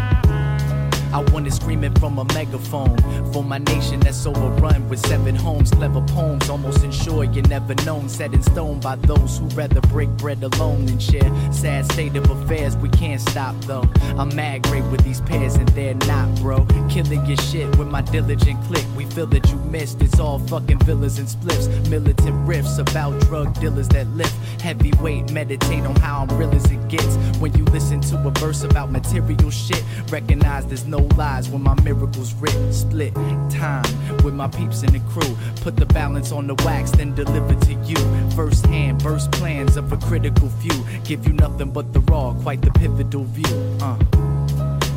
I 1.13 1.19
want 1.33 1.45
to 1.47 1.51
scream 1.51 1.83
it 1.83 1.99
from 1.99 2.19
a 2.19 2.25
megaphone 2.33 2.97
for 3.33 3.43
my 3.43 3.59
nation 3.59 3.99
that's 4.01 4.25
overrun 4.27 4.89
with 4.89 5.05
seven 5.07 5.35
homes. 5.35 5.71
Clever 5.73 6.03
poems, 6.03 6.49
almost 6.49 6.85
ensure 6.85 7.25
you're 7.25 7.49
never 7.49 7.75
known. 7.85 8.09
Set 8.09 8.33
in 8.33 8.43
stone 8.43 8.79
by 8.79 8.95
those 8.97 9.39
who 9.39 9.47
rather 9.49 9.81
break 9.83 10.09
bread 10.11 10.43
alone 10.43 10.87
than 10.87 11.01
share. 11.01 11.53
Sad 11.53 11.91
state 11.93 12.15
of 12.17 12.31
affairs, 12.31 12.77
we 12.77 12.89
can't 12.91 13.21
stop 13.21 13.57
though. 13.63 13.89
I'm 14.17 14.35
mad 14.37 14.63
great 14.63 14.85
with 14.85 15.03
these 15.03 15.21
pairs 15.21 15.57
and 15.57 15.69
they're 15.71 15.95
not, 15.95 16.33
bro. 16.37 16.65
Killing 16.89 17.27
your 17.27 17.39
shit 17.39 17.77
with 17.77 17.89
my 17.89 18.03
diligent 18.03 18.63
click. 18.65 18.85
We 18.97 19.05
feel 19.07 19.27
that 19.27 19.51
you 19.51 19.57
missed. 19.57 20.01
It's 20.03 20.21
all 20.21 20.39
fucking 20.39 20.79
villas 20.81 21.19
and 21.19 21.27
spliffs. 21.27 21.89
Militant 21.89 22.37
riffs 22.47 22.79
about 22.79 23.19
drug 23.23 23.53
dealers 23.59 23.89
that 23.89 24.07
lift 24.09 24.35
heavyweight. 24.61 25.33
Meditate 25.33 25.85
on 25.85 25.97
how 25.97 26.21
I'm 26.21 26.39
real 26.39 26.55
as 26.55 26.71
it 26.71 26.89
gets. 26.89 27.17
When 27.39 27.53
you 27.57 27.65
listen 27.65 28.01
to 28.03 28.29
a 28.29 28.31
verse 28.33 28.63
about 28.63 28.93
material 28.93 29.51
shit, 29.51 29.83
recognize 30.11 30.67
there's 30.67 30.87
no 30.87 31.00
lies 31.17 31.49
when 31.49 31.63
my 31.63 31.75
miracles 31.83 32.35
writ. 32.35 32.57
Split 32.73 33.15
time 33.51 33.85
with 34.25 34.35
my 34.35 34.49
peeps 34.49 34.83
in 34.83 34.93
the 34.93 35.01
crew. 35.11 35.37
Put 35.63 35.77
the 35.77 35.87
balance 35.87 36.33
on 36.33 36.47
the 36.47 36.55
wax, 36.65 36.91
then 36.91 37.15
deliver 37.15 37.55
to 37.67 37.75
you. 37.85 37.97
First 38.37 38.67
hand, 38.67 39.03
verse 39.03 39.29
plans 39.29 39.77
of 39.77 39.93
a 39.93 39.97
critical 39.97 40.49
few. 40.49 40.85
Give 41.05 41.27
you 41.27 41.33
nothing 41.33 41.71
but 41.71 41.93
the 41.93 42.01
raw, 42.01 42.35
quite 42.43 42.63
the 42.63 42.71
pivotal 42.73 43.25
view. 43.25 43.79
Uh. 43.81 43.97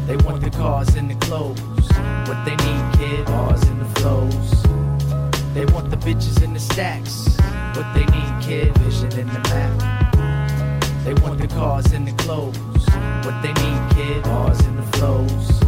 They 0.07 0.17
want 0.17 0.41
the 0.41 0.49
cars 0.49 0.95
and 0.95 1.09
the 1.09 1.15
clothes. 1.25 1.59
What 2.27 2.43
they 2.43 2.55
need, 2.57 2.83
kid, 2.97 3.25
bars 3.25 3.63
and 3.63 3.79
the 3.79 3.99
flows. 4.01 4.63
They 5.53 5.65
want 5.65 5.89
the 5.91 5.97
bitches 5.97 6.43
and 6.43 6.53
the 6.55 6.59
stacks. 6.59 7.37
What 7.75 7.93
they 7.93 8.05
need, 8.05 8.43
kid, 8.43 8.77
vision 8.79 9.17
in 9.17 9.27
the 9.27 9.39
map. 9.49 10.03
They 11.05 11.13
want 11.15 11.39
the 11.39 11.47
cars 11.47 11.91
and 11.93 12.07
the 12.07 12.11
clothes. 12.23 12.85
What 13.25 13.41
they 13.41 13.53
need, 13.53 13.91
kid, 13.95 14.23
bars 14.23 14.59
and 14.61 14.77
the 14.77 14.97
flows. 14.97 15.62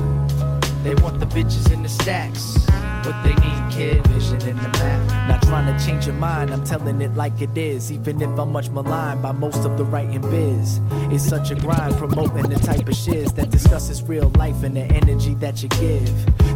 They 0.86 0.94
want 1.02 1.20
the 1.20 1.26
bitches 1.26 1.74
in 1.74 1.82
the 1.82 1.90
stacks. 1.90 2.64
What 3.06 3.16
they 3.24 3.34
need, 3.34 3.72
kid, 3.72 4.06
vision 4.06 4.40
in 4.48 4.56
the 4.58 4.70
map. 4.70 5.28
Not 5.28 5.42
trying 5.42 5.76
to 5.76 5.84
change 5.84 6.06
your 6.06 6.14
mind, 6.14 6.52
I'm 6.52 6.64
telling 6.64 7.02
it 7.02 7.16
like 7.16 7.42
it 7.42 7.58
is. 7.58 7.92
Even 7.92 8.22
if 8.22 8.38
I'm 8.38 8.52
much 8.52 8.70
maligned 8.70 9.24
by 9.24 9.32
most 9.32 9.66
of 9.66 9.80
the 9.80 9.84
writing 9.84 10.22
biz. 10.22 10.80
It's 11.12 11.28
such 11.28 11.50
a 11.50 11.56
grind 11.56 11.96
promoting 11.98 12.50
the 12.50 12.60
type 12.60 12.88
of 12.88 12.96
shiz 12.96 13.34
that 13.34 13.50
discusses 13.50 14.04
real 14.04 14.30
life 14.38 14.62
and 14.62 14.78
the 14.78 14.84
energy 14.84 15.34
that 15.36 15.64
you 15.64 15.70
give. 15.70 16.08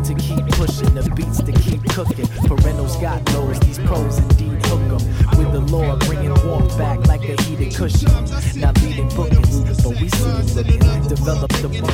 To 0.04 0.14
keep 0.14 0.46
pushing 0.50 0.94
the 0.94 1.12
beats 1.16 1.42
to 1.42 1.52
keep 1.52 1.84
cooking. 1.90 2.28
Parentals 2.46 3.02
got 3.02 3.26
knows 3.34 3.60
these 3.62 3.80
pros 3.80 4.20
indeed 4.20 4.64
hook 4.68 5.02
'em. 5.02 5.40
With 5.40 5.54
the 5.54 5.62
Lord 5.76 6.00
bringing 6.02 6.36
warmth 6.48 6.78
back 6.78 7.08
like 7.08 7.28
a 7.28 7.42
heated 7.42 7.74
cushion. 7.74 8.12
Not 8.56 8.80
leading 8.84 9.10
bookings, 9.10 9.64
but 9.90 10.02
we 10.02 10.08
you 10.08 10.26
looking 10.54 10.88
at. 10.88 11.10
Develop 11.10 11.52
the 11.52 11.70
age. 11.74 11.90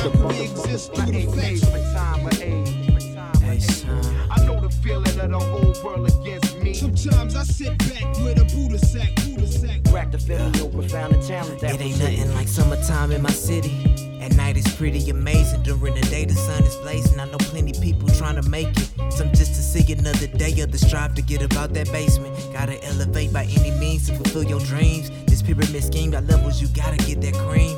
I 4.28 4.44
know 4.44 4.60
the 4.60 4.68
feeling 4.82 5.18
of 5.20 5.30
the 5.30 5.38
whole 5.38 5.74
world 5.82 6.10
against 6.20 6.58
me. 6.58 6.74
Sometimes 6.74 7.34
I 7.36 7.44
sit 7.44 7.78
back 7.78 8.18
with 8.18 8.38
a 8.38 8.44
Buddha 8.54 8.78
sack, 8.78 9.14
Buddha 9.16 9.46
sack. 9.46 9.80
Crack 9.90 10.10
the 10.10 10.52
no 10.58 10.68
profound 10.68 11.22
talent 11.22 11.60
that 11.60 11.74
It 11.74 11.80
ain't 11.80 11.98
nothing 11.98 12.34
like 12.34 12.48
summertime 12.48 13.12
in 13.12 13.22
my 13.22 13.30
city. 13.30 13.72
At 14.20 14.34
night 14.36 14.56
it's 14.56 14.74
pretty 14.74 15.08
amazing. 15.08 15.62
During 15.62 15.94
the 15.94 16.02
day 16.02 16.24
the 16.24 16.34
sun 16.34 16.64
is 16.64 16.76
blazing. 16.76 17.18
I 17.18 17.26
know 17.26 17.38
plenty 17.38 17.72
people 17.80 18.08
trying 18.10 18.36
to 18.36 18.48
make 18.48 18.68
it. 18.68 18.90
Some 19.10 19.30
just 19.30 19.54
to 19.54 19.62
see 19.62 19.90
another 19.92 20.26
day 20.26 20.60
of 20.60 20.72
the 20.72 20.78
strive 20.78 21.14
to 21.14 21.22
get 21.22 21.42
about 21.42 21.72
that 21.74 21.90
basement. 21.92 22.34
Gotta 22.52 22.82
elevate 22.84 23.32
by 23.32 23.44
any 23.44 23.70
means 23.78 24.08
to 24.08 24.16
fulfill 24.16 24.44
your 24.44 24.60
dreams. 24.60 25.10
This 25.36 25.42
pyramid 25.42 25.84
scheme 25.84 26.12
got 26.12 26.24
levels, 26.24 26.62
you 26.62 26.68
gotta 26.68 26.96
get 26.96 27.20
that 27.20 27.34
cream. 27.34 27.76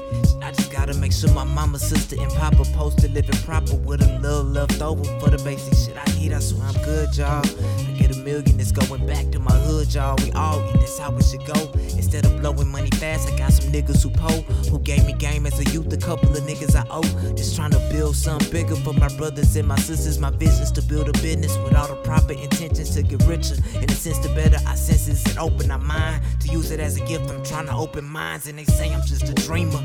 I 0.48 0.52
just 0.52 0.72
gotta 0.72 0.94
make 0.94 1.12
sure 1.12 1.30
my 1.34 1.44
mama, 1.44 1.78
sister, 1.78 2.16
and 2.18 2.32
papa 2.32 2.64
posted 2.72 3.12
living 3.12 3.37
proper 3.44 3.76
with 3.76 4.00
a 4.00 4.18
little 4.18 4.44
left 4.44 4.80
over 4.80 5.04
for 5.20 5.28
the 5.28 5.37
basic 5.44 5.74
shit 5.74 5.94
I 5.94 6.18
need. 6.18 6.32
I 6.32 6.38
swear 6.38 6.66
I'm 6.66 6.82
good, 6.84 7.14
y'all. 7.18 7.44
I 7.44 7.96
get 7.98 8.16
a 8.16 8.18
million, 8.20 8.58
it's 8.58 8.72
going 8.72 9.06
back 9.06 9.28
to 9.32 9.40
my 9.40 9.52
hood, 9.52 9.92
y'all. 9.92 10.16
We 10.24 10.32
all 10.32 10.66
eat, 10.70 10.80
that's 10.80 10.98
how 10.98 11.14
it 11.14 11.24
should 11.24 11.44
go. 11.44 11.70
Instead 11.98 12.24
of 12.24 12.40
blowing 12.40 12.68
money 12.68 12.88
fast, 12.92 13.28
I 13.28 13.37
got 13.37 13.52
some 13.52 13.70
niggas 13.70 14.02
who 14.02 14.08
po, 14.08 14.40
who 14.70 14.78
gave 14.78 15.04
me 15.04 15.12
game 15.12 15.44
as 15.44 15.61
a 15.61 15.64
youth. 15.70 15.92
A 15.92 15.98
couple 15.98 16.30
of 16.30 16.42
niggas 16.44 16.74
I 16.74 16.87
owe. 16.88 17.02
Just 17.34 17.54
trying 17.54 17.72
to 17.72 17.80
build 17.92 18.16
something 18.16 18.50
bigger 18.50 18.76
for 18.76 18.94
my 18.94 19.08
brothers 19.18 19.54
and 19.54 19.68
my 19.68 19.76
sisters. 19.76 20.18
My 20.18 20.30
vision's 20.30 20.72
to 20.72 20.82
build 20.82 21.11
a 21.11 21.12
business 21.20 21.58
with 21.58 21.74
all 21.74 21.88
the 21.88 21.96
proper 21.96 22.32
intentions 22.32 22.94
to 22.94 23.02
get 23.02 23.22
richer. 23.26 23.56
In 23.82 23.90
a 23.90 23.94
sense, 23.94 24.18
the 24.20 24.30
better 24.30 24.56
our 24.66 24.76
senses 24.76 25.22
and 25.26 25.38
open 25.38 25.70
our 25.70 25.78
mind. 25.78 26.22
To 26.40 26.48
use 26.48 26.70
it 26.70 26.80
as 26.80 26.96
a 26.96 27.04
gift, 27.04 27.28
I'm 27.30 27.44
trying 27.44 27.66
to 27.66 27.74
open 27.74 28.06
minds, 28.06 28.46
and 28.46 28.58
they 28.58 28.64
say 28.64 28.94
I'm 28.94 29.02
just 29.02 29.28
a 29.28 29.34
dreamer. 29.34 29.82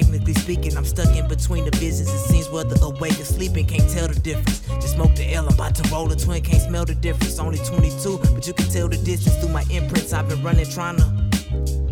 Technically 0.00 0.32
speaking, 0.32 0.76
I'm 0.78 0.86
stuck 0.86 1.14
in 1.14 1.28
between 1.28 1.66
the 1.66 1.76
visions. 1.76 2.08
It 2.08 2.20
seems 2.20 2.48
whether 2.48 2.74
awake 2.80 3.20
or 3.20 3.24
sleeping, 3.24 3.66
can't 3.66 3.86
tell 3.90 4.08
the 4.08 4.18
difference. 4.18 4.60
Just 4.80 4.94
smoke 4.94 5.14
the 5.14 5.30
L, 5.34 5.46
I'm 5.46 5.52
about 5.52 5.74
to 5.74 5.86
roll 5.90 6.10
a 6.10 6.16
twin, 6.16 6.42
can't 6.42 6.62
smell 6.62 6.86
the 6.86 6.94
difference. 6.94 7.38
Only 7.38 7.58
22, 7.58 8.18
but 8.32 8.46
you 8.46 8.54
can 8.54 8.66
tell 8.70 8.88
the 8.88 8.96
distance 8.96 9.36
through 9.36 9.50
my 9.52 9.62
imprints. 9.70 10.14
I've 10.14 10.26
been 10.26 10.42
running, 10.42 10.64
trying 10.70 10.96
to. 10.96 11.89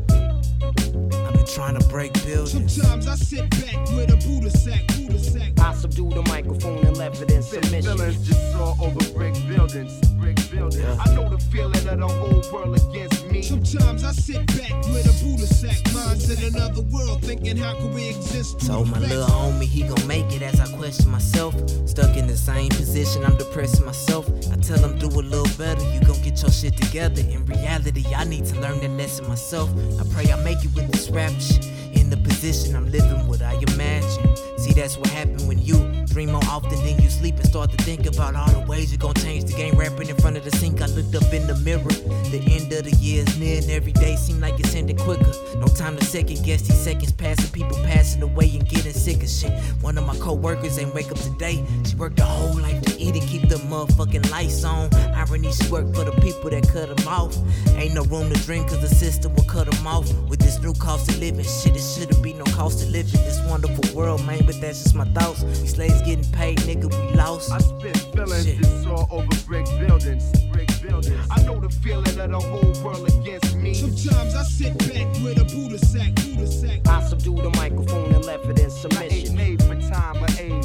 I've 1.48 1.54
been 1.54 1.64
trying 1.64 1.80
to 1.80 1.88
break 1.88 2.12
buildings. 2.26 2.74
Sometimes 2.74 3.08
I 3.08 3.14
sit 3.14 3.48
back 3.50 3.90
with 3.90 4.12
a 4.12 4.16
Buddha 4.28 4.50
sack, 4.50 4.86
Buddha 4.88 5.18
sack. 5.18 5.58
I 5.58 5.72
subdued 5.74 6.12
the 6.12 6.22
microphone 6.22 6.84
and 6.84 6.96
left 6.96 7.22
it 7.22 7.30
in 7.30 7.42
submission. 7.42 7.96
Feelings 7.96 8.28
just 8.28 8.52
saw 8.52 8.74
over 8.80 9.12
brick 9.14 9.34
buildings, 9.48 9.98
brick 10.18 10.36
buildings. 10.50 10.84
I 10.84 11.14
know 11.14 11.28
the 11.28 11.38
feeling 11.38 11.88
of 11.88 11.98
the 12.00 12.08
whole 12.08 12.42
world 12.52 12.76
against 12.76 13.24
me. 13.30 13.42
Sometimes 13.42 14.04
I 14.04 14.12
sit 14.12 14.46
back 14.58 14.72
with 14.88 15.06
a 15.06 15.24
Buddha 15.24 15.46
sack, 15.46 15.94
minds 15.94 16.28
in 16.30 16.54
another 16.54 16.82
world, 16.82 17.22
thinking 17.22 17.56
how 17.56 17.74
could 17.76 17.94
we 17.94 18.10
exist? 18.10 18.60
through 18.60 18.68
Told 18.68 18.88
my 18.90 18.98
facts? 18.98 19.10
little 19.10 19.26
homie 19.26 19.64
he 19.64 19.82
gon' 19.82 20.06
make 20.06 20.30
it 20.32 20.42
as 20.42 20.60
I 20.60 20.66
question 20.76 21.10
myself. 21.10 21.54
Stuck 21.88 22.16
in 22.16 22.26
the 22.26 22.36
same 22.36 22.68
position, 22.68 23.24
I'm 23.24 23.36
depressing 23.38 23.86
myself. 23.86 24.28
I 24.52 24.56
tell 24.56 24.78
him 24.78 24.98
do 24.98 25.06
a 25.06 25.22
little 25.22 25.48
better, 25.56 25.82
you 25.94 26.00
gon' 26.00 26.07
your 26.42 26.50
shit 26.50 26.76
together. 26.76 27.20
In 27.22 27.44
reality, 27.46 28.04
I 28.14 28.24
need 28.24 28.44
to 28.46 28.60
learn 28.60 28.80
that 28.80 28.90
lesson 28.90 29.28
myself. 29.28 29.70
I 30.00 30.04
pray 30.12 30.32
I 30.32 30.42
make 30.44 30.64
it 30.64 30.74
with 30.74 30.90
this 30.90 31.10
rap 31.10 31.32
shit. 31.40 31.66
In 31.94 32.10
the 32.10 32.16
position 32.16 32.76
I'm 32.76 32.90
living 32.90 33.26
what 33.26 33.42
I 33.42 33.54
imagine. 33.54 34.36
See, 34.58 34.72
that's 34.72 34.96
what 34.96 35.08
happen 35.08 35.46
when 35.46 35.58
you 35.58 35.76
dream 36.06 36.32
more 36.32 36.44
often 36.44 36.74
than 36.84 37.00
you 37.02 37.08
sleep 37.08 37.36
and 37.36 37.46
start 37.46 37.70
to 37.70 37.76
think 37.84 38.06
about 38.06 38.34
all 38.34 38.50
the 38.50 38.66
ways 38.66 38.90
you're 38.92 38.98
gonna 38.98 39.14
change 39.14 39.44
the 39.44 39.56
game. 39.56 39.74
Rapping 39.76 40.08
in 40.08 40.16
front 40.16 40.36
of 40.36 40.44
the 40.44 40.50
sink, 40.56 40.80
I 40.80 40.86
looked 40.86 41.14
up 41.14 41.32
in 41.32 41.46
the 41.46 41.56
mirror. 41.56 41.94
The 42.30 42.42
end 42.50 42.72
of 42.72 42.84
the 42.84 42.96
year 42.96 43.24
is 43.26 43.38
near, 43.38 43.58
and 43.58 43.70
every 43.70 43.92
day 43.92 44.16
seem 44.16 44.40
like 44.40 44.58
it's 44.60 44.74
ending 44.74 44.96
quicker. 44.96 45.32
No 45.56 45.66
time 45.66 45.96
to 45.96 46.04
second 46.04 46.44
guess 46.44 46.62
these 46.62 46.78
seconds 46.78 47.12
passing, 47.12 47.50
people 47.52 47.76
passing 47.84 48.22
away 48.22 48.50
and 48.54 48.68
getting 48.68 48.92
sick 48.92 49.22
of 49.22 49.28
shit. 49.28 49.52
One 49.80 49.98
of 49.98 50.06
my 50.06 50.16
co-workers 50.16 50.78
ain't 50.78 50.94
wake 50.94 51.10
up 51.10 51.18
today. 51.18 51.64
She 51.84 51.96
worked 51.96 52.18
her 52.18 52.26
whole 52.26 52.58
life 52.60 52.87
to 52.98 53.04
eat 53.04 53.14
and 53.14 53.28
keep 53.28 53.48
the 53.48 53.56
motherfucking 53.56 54.30
lights 54.30 54.64
on. 54.64 54.92
Irony, 55.14 55.52
she 55.52 55.68
worked 55.70 55.94
for 55.94 56.04
the 56.04 56.12
people 56.20 56.50
that 56.50 56.68
cut 56.68 56.94
them 56.94 57.08
off. 57.08 57.36
Ain't 57.76 57.94
no 57.94 58.02
room 58.04 58.32
to 58.32 58.40
drink 58.44 58.68
cause 58.68 58.80
the 58.80 58.88
system 58.88 59.34
will 59.34 59.44
cut 59.44 59.70
them 59.70 59.86
off. 59.86 60.12
With 60.28 60.40
this 60.40 60.60
new 60.60 60.74
cost 60.74 61.10
of 61.10 61.18
living, 61.18 61.44
shit, 61.44 61.76
it 61.76 61.80
shouldn't 61.80 62.22
be 62.22 62.32
no 62.32 62.44
cost 62.44 62.82
of 62.82 62.90
living. 62.90 63.12
This 63.12 63.40
wonderful 63.46 63.96
world, 63.96 64.24
man, 64.26 64.44
but 64.44 64.60
that's 64.60 64.82
just 64.82 64.94
my 64.94 65.04
thoughts. 65.12 65.42
We 65.42 65.68
slaves 65.68 66.02
getting 66.02 66.30
paid, 66.32 66.58
nigga, 66.58 66.90
we 66.90 67.16
lost. 67.16 67.52
I 67.52 67.58
spit 67.58 67.96
feelings 68.12 68.44
just 68.44 68.82
saw 68.82 69.06
over 69.10 69.36
brick 69.46 69.66
buildings, 69.78 70.24
brick 70.52 70.70
buildings. 70.82 71.26
I 71.30 71.42
know 71.42 71.60
the 71.60 71.70
feeling 71.70 72.18
of 72.18 72.30
the 72.30 72.40
whole 72.40 72.84
world 72.84 73.08
against 73.08 73.54
me. 73.56 73.74
Sometimes 73.74 74.34
I 74.34 74.42
sit 74.42 74.76
back 74.78 75.06
with 75.22 75.38
a 75.38 75.44
Buddha 75.44 75.78
sack, 75.78 76.14
Buddha 76.14 76.46
sack. 76.46 76.86
I 76.88 77.02
subdued 77.06 77.38
the 77.38 77.50
microphone 77.50 78.12
and 78.14 78.24
left 78.24 78.46
it 78.46 78.58
in 78.58 78.58
I 78.58 78.62
ain't 78.64 78.72
submission. 78.72 79.36
made 79.36 79.62
for 79.62 79.76
time 79.88 80.22
of 80.22 80.40
age, 80.40 80.64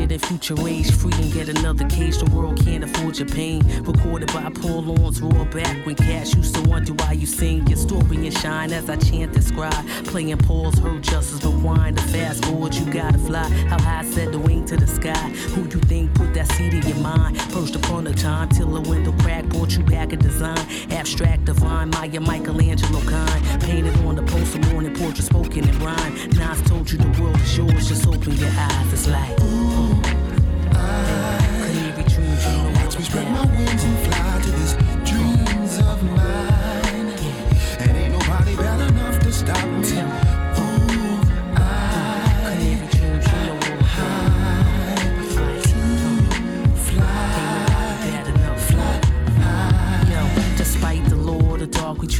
Ancient 0.00 0.12
and 0.12 0.26
future 0.30 0.68
age, 0.68 0.90
free 0.92 1.12
and 1.12 1.30
get 1.30 1.48
another 1.50 1.86
cage. 1.86 2.16
The 2.16 2.24
world 2.34 2.64
can't 2.64 2.82
afford 2.82 3.18
your 3.18 3.28
pain. 3.28 3.60
Recorded 3.82 4.32
by 4.32 4.48
Paul 4.48 4.82
Laurence, 4.82 5.20
roar 5.20 5.44
back 5.44 5.84
when 5.84 5.94
cats 5.94 6.34
used 6.34 6.54
to 6.54 6.62
wonder 6.62 6.94
why 6.94 7.12
you 7.12 7.26
sing 7.26 7.66
your 7.66 7.76
story 7.76 8.16
and 8.26 8.32
shine 8.38 8.72
as 8.72 8.88
I 8.88 8.96
chant 8.96 9.34
and 9.34 9.44
scribe. 9.44 9.86
Playing 10.06 10.38
Paul's 10.38 10.78
hurt 10.78 11.02
justice, 11.02 11.40
but 11.40 11.52
wind 11.52 11.98
the 11.98 12.02
fast 12.02 12.46
forward, 12.46 12.74
you 12.74 12.90
gotta 12.90 13.18
fly. 13.18 13.46
How 13.68 13.78
high 13.78 14.04
set 14.04 14.32
the 14.32 14.38
wing 14.38 14.64
to 14.66 14.76
the 14.78 14.86
sky? 14.86 15.28
Who 15.52 15.64
you 15.64 15.80
think 15.84 16.14
put 16.14 16.32
that 16.32 16.50
seed 16.52 16.72
in 16.72 16.82
your 16.88 16.96
mind? 16.98 17.38
Perched 17.50 17.76
upon 17.76 18.06
a 18.06 18.14
time 18.14 18.48
till 18.48 18.68
the 18.68 18.88
window 18.88 19.12
crack, 19.20 19.44
brought 19.50 19.76
you 19.76 19.84
back 19.84 20.14
a 20.14 20.16
design. 20.16 20.66
Abstract, 20.90 21.44
divine, 21.44 21.90
Maya, 21.90 22.20
Michelangelo 22.20 23.02
kind. 23.02 23.62
Painted 23.62 23.94
on 24.06 24.16
the 24.16 24.22
poster, 24.22 24.60
morning 24.72 24.94
portrait 24.94 25.26
spoken 25.26 25.68
in 25.68 25.78
rhyme. 25.78 26.14
Nas 26.30 26.62
told 26.62 26.90
you 26.90 26.96
the 26.96 27.22
world 27.22 27.36
is 27.36 27.56
yours, 27.58 27.88
just 27.88 28.06
open 28.06 28.32
your 28.36 28.50
eyes. 28.50 28.92
It's 28.94 29.06
like, 29.06 29.38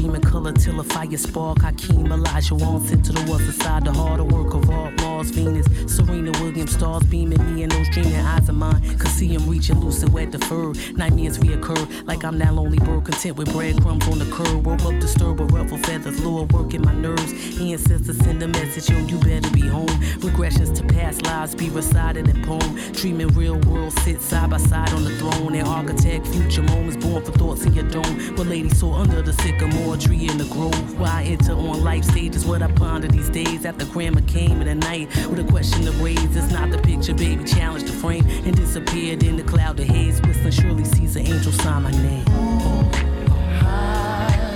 dreaming 0.01 0.23
color 0.23 0.53
till 0.53 0.81
a 0.81 0.83
fire 0.83 1.17
spark. 1.17 1.61
Hakeem 1.61 2.11
Elijah 2.11 2.55
won't 2.55 2.89
to 3.05 3.13
the 3.13 3.33
other 3.33 3.53
side, 3.53 3.85
the 3.85 3.93
harder 3.93 4.25
work 4.25 4.55
of 4.55 4.71
art. 4.71 5.00
Mars, 5.21 5.31
Venus, 5.33 5.67
Serena 5.95 6.31
Williams, 6.41 6.73
stars 6.73 7.03
beaming 7.05 7.55
me 7.55 7.63
and 7.63 7.71
those 7.73 7.91
dreaming 7.91 8.15
eyes 8.15 8.49
of 8.49 8.55
mine. 8.55 8.81
Could 8.99 9.11
see 9.11 9.29
him 9.29 9.47
reaching 9.47 9.79
lucid, 9.79 10.11
wet 10.15 10.31
deferred. 10.31 10.79
Nightmares 10.97 11.37
reoccur, 11.39 12.07
like 12.07 12.25
I'm 12.25 12.39
that 12.39 12.55
lonely 12.55 12.79
bird, 12.79 13.05
content 13.05 13.37
with 13.37 13.53
breadcrumbs 13.53 14.09
on 14.09 14.19
the 14.19 14.25
curb. 14.33 14.65
Woke 14.65 14.81
up 14.81 14.99
disturbed 14.99 15.41
with 15.41 15.53
ruffle 15.53 15.77
feathers, 15.77 16.25
lower 16.25 16.45
working 16.45 16.81
my 16.81 16.95
nerves. 16.95 17.35
Ancestors 17.61 18.17
send 18.17 18.43
a 18.43 18.49
message, 18.49 18.89
yo, 18.89 18.99
you 19.07 19.19
better 19.19 19.51
be 19.51 19.61
home. 19.61 19.89
Regressions 20.25 20.75
to 20.77 20.85
past 20.95 21.27
lives 21.27 21.55
be 21.55 21.69
recited 21.69 22.27
in 22.27 22.43
poem. 22.43 22.77
Dreaming 22.93 23.29
real 23.29 23.59
world 23.69 23.93
sit 24.01 24.23
side 24.23 24.49
by 24.49 24.57
side 24.57 24.91
on 24.95 25.05
the 25.05 25.15
throne. 25.19 25.55
And 25.55 25.69
architect 25.69 26.27
future 26.29 26.63
moments 26.63 26.97
born 27.05 27.23
for 27.23 27.33
thoughts 27.33 27.67
in 27.67 27.75
your 27.75 27.89
dome. 27.89 28.37
What 28.37 28.47
lady 28.47 28.71
saw 28.71 28.95
under 28.95 29.21
the 29.21 29.35
sycamore 29.35 29.99
tree 29.99 30.31
in 30.31 30.39
the 30.39 30.45
grove. 30.45 30.99
Where 30.99 31.11
I 31.11 31.25
enter 31.25 31.53
on 31.53 31.85
life 31.85 32.05
stages, 32.05 32.47
what 32.47 32.63
I 32.63 32.73
ponder 32.73 33.09
these 33.09 33.29
days. 33.29 33.67
After 33.67 33.85
grandma 33.85 34.23
came 34.27 34.63
in 34.63 34.67
the 34.67 34.75
night 34.75 35.10
with 35.29 35.39
a 35.39 35.45
question 35.45 35.87
of 35.87 36.01
raise. 36.01 36.37
It's 36.37 36.53
not 36.53 36.71
the 36.71 36.79
picture, 36.79 37.15
baby, 37.15 37.45
challenge 37.45 37.85
the 37.85 37.93
frame. 37.93 38.27
And 38.45 38.57
disappeared 38.57 39.23
in 39.23 39.37
the 39.37 39.43
cloud 39.45 39.79
of 39.81 39.87
haze. 39.87 40.21
Whistling 40.23 40.53
Shirley 40.53 40.85
sees 40.85 41.17
an 41.17 41.27
angel 41.27 41.53
sign 41.53 41.83
my 41.83 41.91
name. 41.91 42.25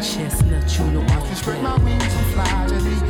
Chesnutt, 0.01 0.79
you 0.79 0.85
know 0.93 1.03
I 1.03 1.27
can 1.27 1.35
spread 1.35 1.63
my 1.63 1.77
wings 1.79 2.03
and 2.03 2.27
fly 2.35 2.67
to 2.69 2.75
these 2.85 3.04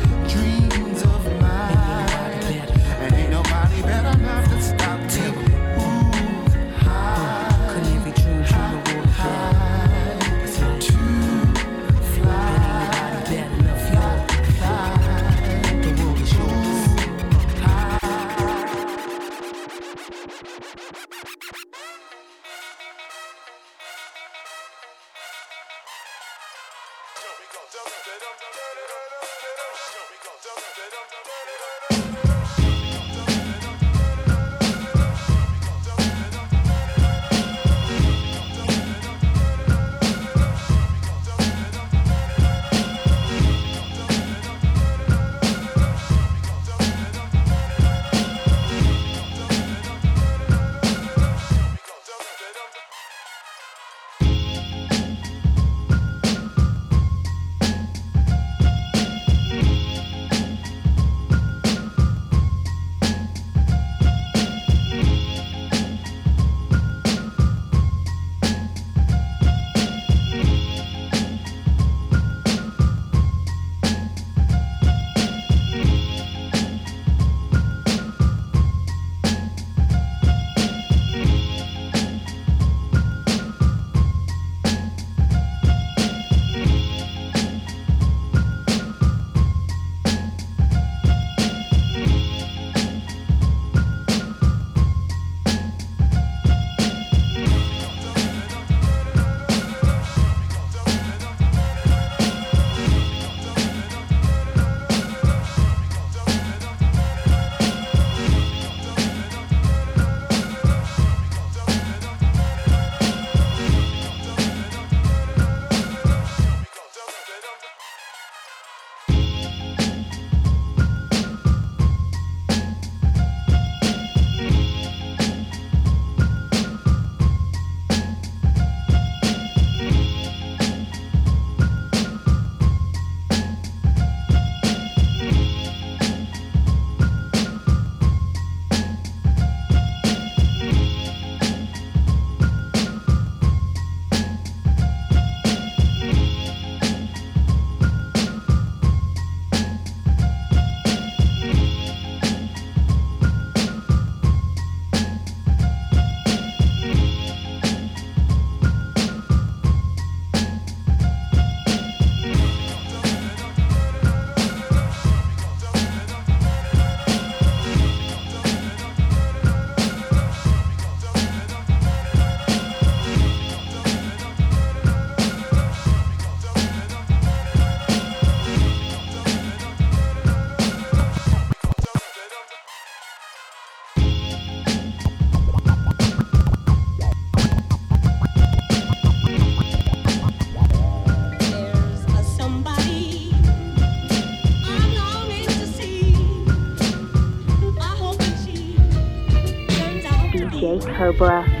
Cobra. 200.97 201.43
Someone 201.43 201.54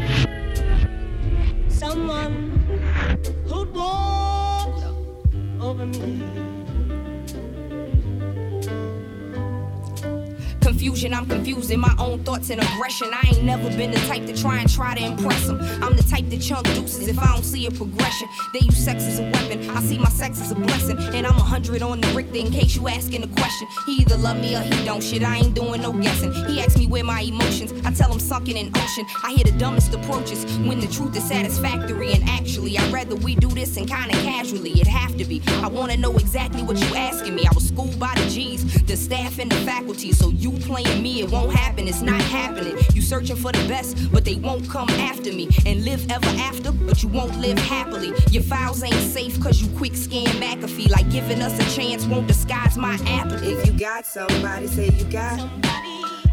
Confusion, 10.65 11.13
I'm 11.13 11.27
confusing 11.27 11.79
my 11.79 11.95
own 11.99 12.23
thoughts 12.23 12.49
and 12.49 12.59
aggression. 12.59 13.11
I 13.13 13.27
ain't 13.27 13.43
never 13.43 13.69
been 13.77 13.91
the 13.91 13.99
type 14.07 14.25
to 14.25 14.35
try 14.35 14.57
and 14.57 14.67
try 14.67 14.95
to 14.95 15.05
impress 15.05 15.45
them. 15.45 15.59
I'm 15.83 15.95
the 15.95 16.01
type 16.01 16.27
to 16.31 16.39
chunk 16.39 16.65
deuces 16.73 17.07
if 17.07 17.19
I 17.19 17.27
don't 17.27 17.43
see 17.43 17.67
a 17.67 17.71
progression. 17.71 18.27
They 18.51 18.61
use 18.61 18.83
sex 18.83 19.03
as 19.03 19.19
a 19.19 19.23
weapon. 19.25 19.69
I 19.69 19.79
see 19.81 19.99
my 19.99 20.09
sex 20.09 20.41
as 20.41 20.51
a 20.51 20.55
blessing. 20.55 20.97
And 20.97 21.27
I'm 21.27 21.35
a 21.35 21.43
hundred 21.43 21.83
on 21.83 22.01
the 22.01 22.07
Richter 22.15 22.37
in 22.37 22.51
case 22.51 22.75
you 22.75 22.87
asking 22.87 23.21
a 23.21 23.27
question. 23.27 23.67
He 23.85 23.97
either 23.97 24.17
love 24.17 24.37
me 24.37 24.55
or 24.55 24.61
he 24.61 24.83
don't. 24.83 25.03
Shit, 25.03 25.21
I 25.21 25.37
ain't 25.37 25.53
doing 25.53 25.83
no 25.83 25.93
guessing. 25.93 26.33
He 26.33 26.59
asks 26.59 26.79
me 26.79 26.87
where 26.87 27.03
my 27.03 27.21
emotions. 27.21 27.71
I 27.85 27.91
tell 27.91 28.11
him 28.11 28.19
sunken 28.19 28.57
in 28.57 28.75
ocean. 28.75 29.05
I 29.23 29.33
hear 29.33 29.43
the 29.43 29.55
dumbest 29.59 29.93
approaches 29.93 30.45
when 30.67 30.79
the 30.79 30.87
truth 30.87 31.15
is 31.15 31.25
satisfactory. 31.25 32.13
And 32.13 32.27
actually, 32.27 32.75
I'd 32.79 32.91
rather 32.91 33.15
we 33.15 33.35
do 33.35 33.49
this 33.49 33.77
and 33.77 33.87
kinda 33.87 34.15
casually. 34.23 34.71
It 34.81 34.87
have 34.87 35.15
to 35.17 35.25
be. 35.25 35.43
I 35.47 35.67
wanna 35.67 35.97
know 35.97 36.17
exactly 36.17 36.63
what 36.63 36.79
you 36.79 36.95
asking 36.95 37.35
me. 37.35 37.45
I 37.45 37.53
was 37.53 37.67
schooled 37.67 37.99
by 37.99 38.15
the 38.15 38.27
G's, 38.31 38.63
the 38.85 38.97
staff 38.97 39.37
and 39.37 39.51
the 39.51 39.57
faculty. 39.57 40.11
So 40.11 40.29
you 40.29 40.54
playing 40.61 41.01
me, 41.01 41.21
it 41.21 41.29
won't 41.29 41.53
happen. 41.53 41.87
It's 41.87 42.01
not 42.01 42.21
happening. 42.21 42.77
You 42.93 43.01
searching 43.01 43.35
for 43.35 43.51
the 43.51 43.67
best, 43.67 44.11
but 44.11 44.25
they 44.25 44.35
won't 44.35 44.69
come 44.69 44.89
after 44.89 45.31
me 45.31 45.49
and 45.65 45.83
live 45.85 46.09
ever 46.11 46.27
after, 46.39 46.71
but 46.71 47.03
you 47.03 47.09
won't 47.09 47.37
live 47.37 47.57
happily. 47.59 48.11
Your 48.31 48.43
files 48.43 48.83
ain't 48.83 48.93
safe 48.95 49.39
cause 49.41 49.61
you 49.61 49.69
quick 49.77 49.95
scan 49.95 50.27
McAfee. 50.41 50.89
Like 50.89 51.09
giving 51.09 51.41
us 51.41 51.57
a 51.59 51.75
chance 51.75 52.05
won't 52.05 52.27
disguise 52.27 52.77
my 52.77 52.97
apathy. 53.07 53.53
If 53.53 53.65
you 53.67 53.73
got 53.73 54.05
somebody, 54.05 54.67
say 54.67 54.89
you 54.89 55.05
got. 55.05 55.39
somebody. 55.39 55.85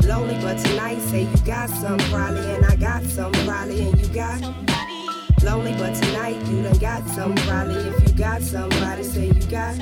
Lonely, 0.06 0.34
but 0.42 0.58
tonight, 0.58 1.00
say 1.00 1.22
you 1.22 1.36
got 1.44 1.70
some 1.70 1.98
probably, 2.10 2.40
and 2.54 2.66
I 2.66 2.74
got 2.74 3.04
some 3.04 3.30
probably, 3.32 3.88
and 3.88 4.00
you 4.00 4.08
got. 4.12 4.40
Lonely, 5.44 5.72
but 5.74 5.94
tonight, 5.94 6.44
you 6.46 6.62
done 6.62 6.78
got 6.78 7.06
some 7.08 7.34
probably. 7.36 7.76
If 7.76 8.08
you 8.08 8.14
got 8.14 8.42
somebody, 8.42 9.04
say 9.04 9.26
you 9.26 9.46
got. 9.48 9.78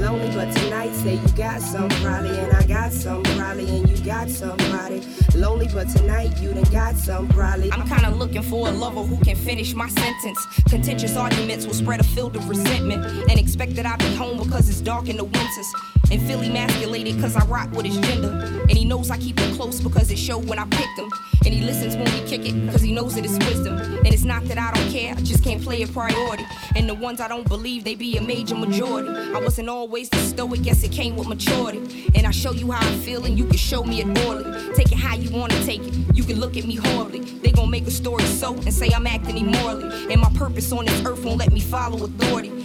Lonely, 0.00 0.30
but 0.32 0.54
tonight, 0.54 0.94
say 0.94 1.14
you 1.14 1.28
got 1.36 1.60
some 1.60 1.88
probably, 1.88 2.30
and 2.38 2.52
I 2.52 2.62
got 2.66 2.92
some 2.92 3.22
probably, 3.24 3.68
and 3.68 3.88
you 3.88 4.04
got 4.04 4.30
somebody. 4.30 5.02
Lonely, 5.34 5.68
but 5.74 5.88
tonight, 5.88 6.38
you 6.40 6.54
done 6.54 6.62
got 6.70 6.94
some 6.94 7.26
probably. 7.28 7.72
I'm 7.72 7.86
kinda 7.88 8.10
looking 8.10 8.42
for 8.42 8.68
a 8.68 8.70
lover 8.70 9.02
who 9.02 9.16
can 9.24 9.34
finish 9.34 9.74
my 9.74 9.88
sentence. 9.88 10.38
Contentious 10.68 11.16
arguments 11.16 11.66
will 11.66 11.74
spread 11.74 11.98
a 11.98 12.04
field 12.04 12.36
of 12.36 12.48
resentment 12.48 13.04
and 13.28 13.40
expect 13.40 13.74
that 13.74 13.86
I 13.86 13.96
be 13.96 14.14
home 14.14 14.38
because 14.38 14.68
it's 14.68 14.80
dark 14.80 15.08
in 15.08 15.16
the 15.16 15.24
winters. 15.24 15.72
And 16.10 16.22
feel 16.22 16.40
emasculated 16.40 17.20
cause 17.20 17.36
I 17.36 17.44
rock 17.46 17.70
with 17.72 17.84
his 17.84 17.98
gender. 17.98 18.62
And 18.68 18.78
he 18.78 18.84
knows 18.84 19.10
I 19.10 19.18
keep 19.18 19.38
him 19.38 19.54
close 19.56 19.80
because 19.80 20.10
it 20.10 20.18
showed 20.18 20.48
when 20.48 20.58
I 20.58 20.64
picked 20.64 20.98
him. 20.98 21.10
And 21.44 21.54
he 21.54 21.60
listens 21.62 21.96
when 21.96 22.04
we 22.04 22.28
kick 22.28 22.46
it 22.46 22.70
cause 22.70 22.82
he 22.82 22.92
knows 22.92 23.16
it 23.16 23.24
is 23.24 23.38
wisdom. 23.38 23.78
And 23.78 24.08
it's 24.08 24.24
not 24.24 24.44
that 24.44 24.58
I 24.58 24.72
don't 24.72 24.90
care, 24.90 25.14
I 25.14 25.20
just 25.20 25.44
can't 25.44 25.62
play 25.62 25.82
a 25.82 25.86
priority. 25.86 26.44
And 26.76 26.88
the 26.88 26.94
ones 26.94 27.20
I 27.20 27.28
don't 27.28 27.48
believe, 27.48 27.84
they 27.84 27.94
be 27.94 28.16
a 28.16 28.20
major 28.20 28.54
majority. 28.54 29.08
I 29.34 29.40
wasn't 29.40 29.68
always 29.68 30.08
the 30.08 30.18
stoic, 30.18 30.62
guess 30.62 30.82
it 30.82 30.92
came 30.92 31.16
with 31.16 31.28
maturity. 31.28 32.10
And 32.14 32.26
I 32.26 32.30
show 32.30 32.52
you 32.52 32.72
how 32.72 32.86
I 32.86 32.92
feel 32.98 33.24
and 33.24 33.38
you 33.38 33.44
can 33.44 33.56
show 33.56 33.82
me 33.84 34.00
it 34.00 34.18
orally. 34.26 34.74
Take 34.74 34.92
it 34.92 34.98
how 34.98 35.16
you 35.16 35.30
wanna 35.30 35.62
take 35.64 35.82
it, 35.82 35.94
you 36.14 36.24
can 36.24 36.40
look 36.40 36.56
at 36.56 36.66
me 36.66 36.76
horribly. 36.76 37.20
They 37.20 37.50
gon' 37.50 37.70
make 37.70 37.86
a 37.86 37.90
story 37.90 38.24
so 38.24 38.54
and 38.54 38.72
say 38.72 38.90
I'm 38.94 39.06
acting 39.06 39.38
immorally. 39.38 40.12
And 40.12 40.20
my 40.20 40.30
purpose 40.34 40.70
on 40.72 40.86
this 40.86 41.06
earth 41.06 41.24
won't 41.24 41.38
let 41.38 41.52
me 41.52 41.60
follow 41.60 42.04
authority. 42.04 42.57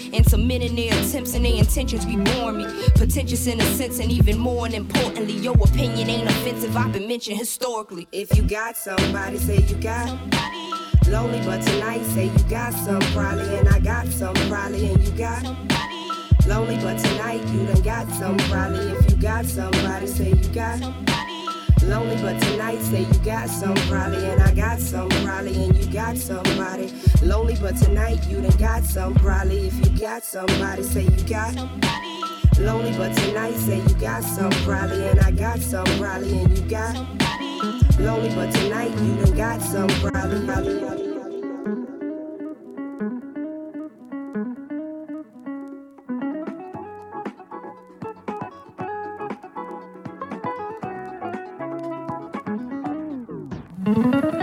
Men 0.43 0.61
in 0.61 0.75
their 0.75 0.93
attempts 0.93 1.33
and 1.35 1.45
their 1.45 1.55
intentions 1.55 2.05
be 2.05 2.17
boring 2.17 2.57
me. 2.57 2.65
Pretentious 2.95 3.47
in 3.47 3.61
a 3.61 3.63
sense, 3.63 3.99
and 3.99 4.11
even 4.11 4.37
more 4.37 4.65
and 4.65 4.75
importantly, 4.75 5.33
your 5.33 5.55
opinion 5.55 6.09
ain't 6.09 6.29
offensive. 6.29 6.75
I've 6.75 6.91
been 6.91 7.07
mentioned 7.07 7.37
historically. 7.37 8.07
If 8.11 8.35
you 8.35 8.43
got 8.43 8.75
somebody, 8.75 9.37
say 9.37 9.59
you 9.61 9.75
got. 9.75 10.09
Somebody. 10.09 11.09
Lonely, 11.09 11.39
but 11.45 11.61
tonight, 11.61 12.03
say 12.07 12.25
you 12.25 12.43
got 12.49 12.73
some 12.73 13.01
probably, 13.13 13.57
and 13.57 13.69
I 13.69 13.79
got 13.79 14.07
some 14.07 14.35
probably, 14.49 14.91
and 14.91 15.01
you 15.03 15.11
got. 15.11 15.43
Somebody. 15.43 16.47
Lonely, 16.47 16.77
but 16.77 16.99
tonight, 16.99 17.45
you 17.47 17.65
done 17.65 17.81
got 17.81 18.09
some 18.09 18.37
probably. 18.37 18.91
If 18.91 19.11
you 19.11 19.17
got 19.17 19.45
somebody, 19.45 20.07
say 20.07 20.29
you 20.29 20.49
got. 20.49 20.81
Lonely, 21.87 22.15
but 22.21 22.41
tonight, 22.41 22.79
say 22.81 23.01
you 23.01 23.19
got 23.25 23.49
some 23.49 23.75
probably, 23.87 24.25
and 24.25 24.41
I 24.41 24.53
got 24.53 24.79
some 24.79 25.09
probably, 25.09 25.65
and 25.65 25.75
you 25.75 25.91
got 25.91 26.17
somebody. 26.17 26.93
Lonely, 27.21 27.57
but 27.59 27.75
tonight, 27.75 28.25
you 28.27 28.41
done 28.41 28.57
got 28.57 28.83
some 28.83 29.13
probably. 29.15 29.67
If 29.67 29.75
you 29.85 29.99
got 29.99 30.23
somebody, 30.23 30.83
say 30.83 31.03
you 31.03 31.23
got. 31.27 31.55
Lonely, 32.57 32.95
but 32.97 33.13
tonight, 33.17 33.55
say 33.55 33.77
you 33.77 33.95
got 33.95 34.23
some 34.23 34.51
probably, 34.63 35.07
and 35.07 35.19
I 35.19 35.31
got 35.31 35.59
some 35.59 35.85
probably, 35.97 36.39
and 36.39 36.57
you 36.57 36.63
got. 36.69 36.95
Lonely, 37.99 38.33
but 38.33 38.53
tonight, 38.53 38.91
you 38.91 39.25
done 39.25 39.35
got 39.35 39.61
some 39.61 39.89
probably. 54.03 54.21
probably. 54.21 54.42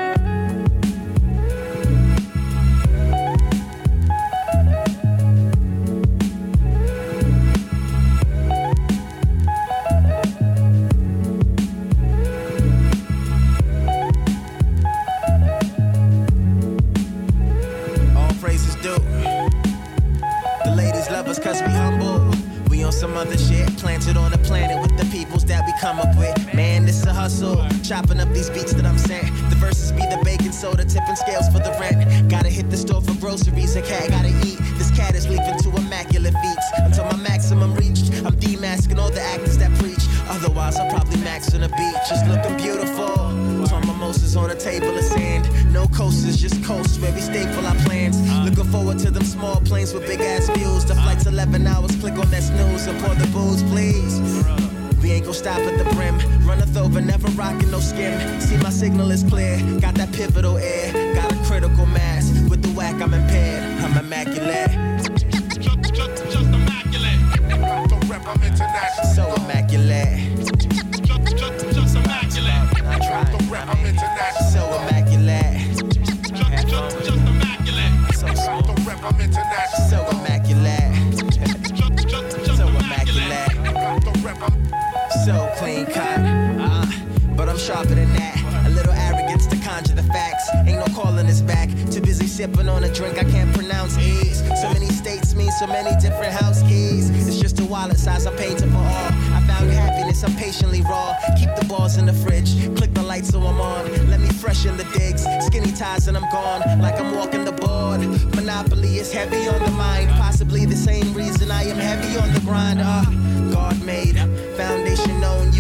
Sipping 92.41 92.71
on 92.71 92.83
a 92.85 92.93
drink 92.95 93.19
I 93.19 93.25
can't 93.25 93.53
pronounce 93.55 93.99
ease. 93.99 94.39
So 94.63 94.73
many 94.73 94.87
states 94.87 95.35
mean 95.35 95.51
so 95.61 95.67
many 95.67 95.91
different 96.01 96.33
house 96.33 96.63
keys. 96.63 97.11
It's 97.29 97.39
just 97.39 97.61
a 97.61 97.65
wallet 97.67 97.99
size 97.99 98.27
I 98.27 98.35
painted 98.35 98.71
for 98.71 98.79
all. 98.79 99.11
I 99.37 99.45
found 99.47 99.71
happiness, 99.71 100.25
I'm 100.25 100.35
patiently 100.37 100.81
raw. 100.81 101.15
Keep 101.39 101.55
the 101.57 101.67
balls 101.67 101.99
in 101.99 102.07
the 102.07 102.15
fridge. 102.15 102.51
Click 102.77 102.95
the 102.95 103.03
lights 103.03 103.29
so 103.29 103.41
I'm 103.41 103.61
on. 103.61 103.85
Let 104.09 104.21
me 104.21 104.31
freshen 104.31 104.79
the 104.79 104.85
digs. 104.85 105.23
Skinny 105.47 105.73
ties 105.73 106.09
and 106.09 106.17
I'm 106.17 106.29
gone. 106.31 106.63
Like 106.81 106.99
I'm 106.99 107.15
walking 107.15 107.45
the 107.45 107.53
board. 107.53 108.01
Monopoly 108.35 108.97
is 108.97 109.13
heavy 109.13 109.47
on 109.47 109.61
the 109.63 109.73
mind. 109.73 110.09
Possibly 110.09 110.65
the 110.65 110.77
same 110.77 111.13
reason 111.13 111.51
I 111.51 111.65
am 111.65 111.77
heavy 111.77 112.17
on 112.19 112.33
the 112.33 112.41
grind. 112.41 112.81
Uh, 112.81 113.05
God 113.53 113.77
made. 113.85 114.17
Foundation 114.57 115.21
known. 115.21 115.53
You 115.53 115.60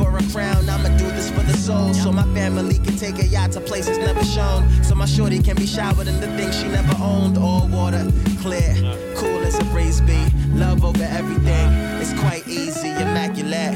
for 0.00 0.16
a 0.16 0.22
crown. 0.32 0.68
I'ma 0.68 0.88
do 0.96 1.08
this 1.10 1.30
for 1.30 1.42
the 1.42 1.54
soul. 1.54 1.92
So 1.92 2.10
my 2.10 2.24
family 2.34 2.78
can 2.78 2.96
take 2.96 3.18
a 3.18 3.26
yacht 3.26 3.52
to 3.52 3.60
places 3.60 3.98
never 3.98 4.24
shown. 4.24 4.66
So 4.82 4.94
my 4.94 5.04
shorty 5.04 5.42
can 5.42 5.56
be 5.56 5.66
showered 5.66 6.08
in 6.08 6.18
the 6.20 6.28
things 6.38 6.58
she 6.58 6.68
never 6.68 6.96
owned. 7.02 7.36
All 7.36 7.68
water, 7.68 8.06
clear, 8.40 8.74
cool 9.16 9.40
as 9.40 9.58
a 9.58 9.64
breeze 9.64 10.00
be. 10.00 10.26
Love 10.54 10.84
over 10.84 11.04
everything. 11.04 11.68
It's 12.00 12.18
quite 12.18 12.48
easy, 12.48 12.88
immaculate. 12.88 13.74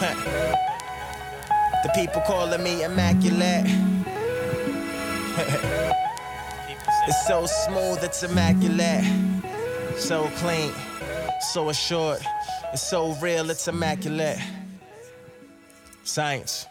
the 1.84 1.90
people 1.94 2.20
calling 2.26 2.62
me 2.62 2.84
immaculate. 2.84 3.64
it's 7.08 7.26
so 7.26 7.46
smooth, 7.46 8.04
it's 8.04 8.22
immaculate. 8.22 9.04
So 9.96 10.28
clean, 10.36 10.72
so 11.52 11.70
assured. 11.70 12.20
It's 12.72 12.82
so 12.82 13.12
real, 13.14 13.50
it's 13.50 13.66
immaculate. 13.66 14.38
Scienze. 16.04 16.69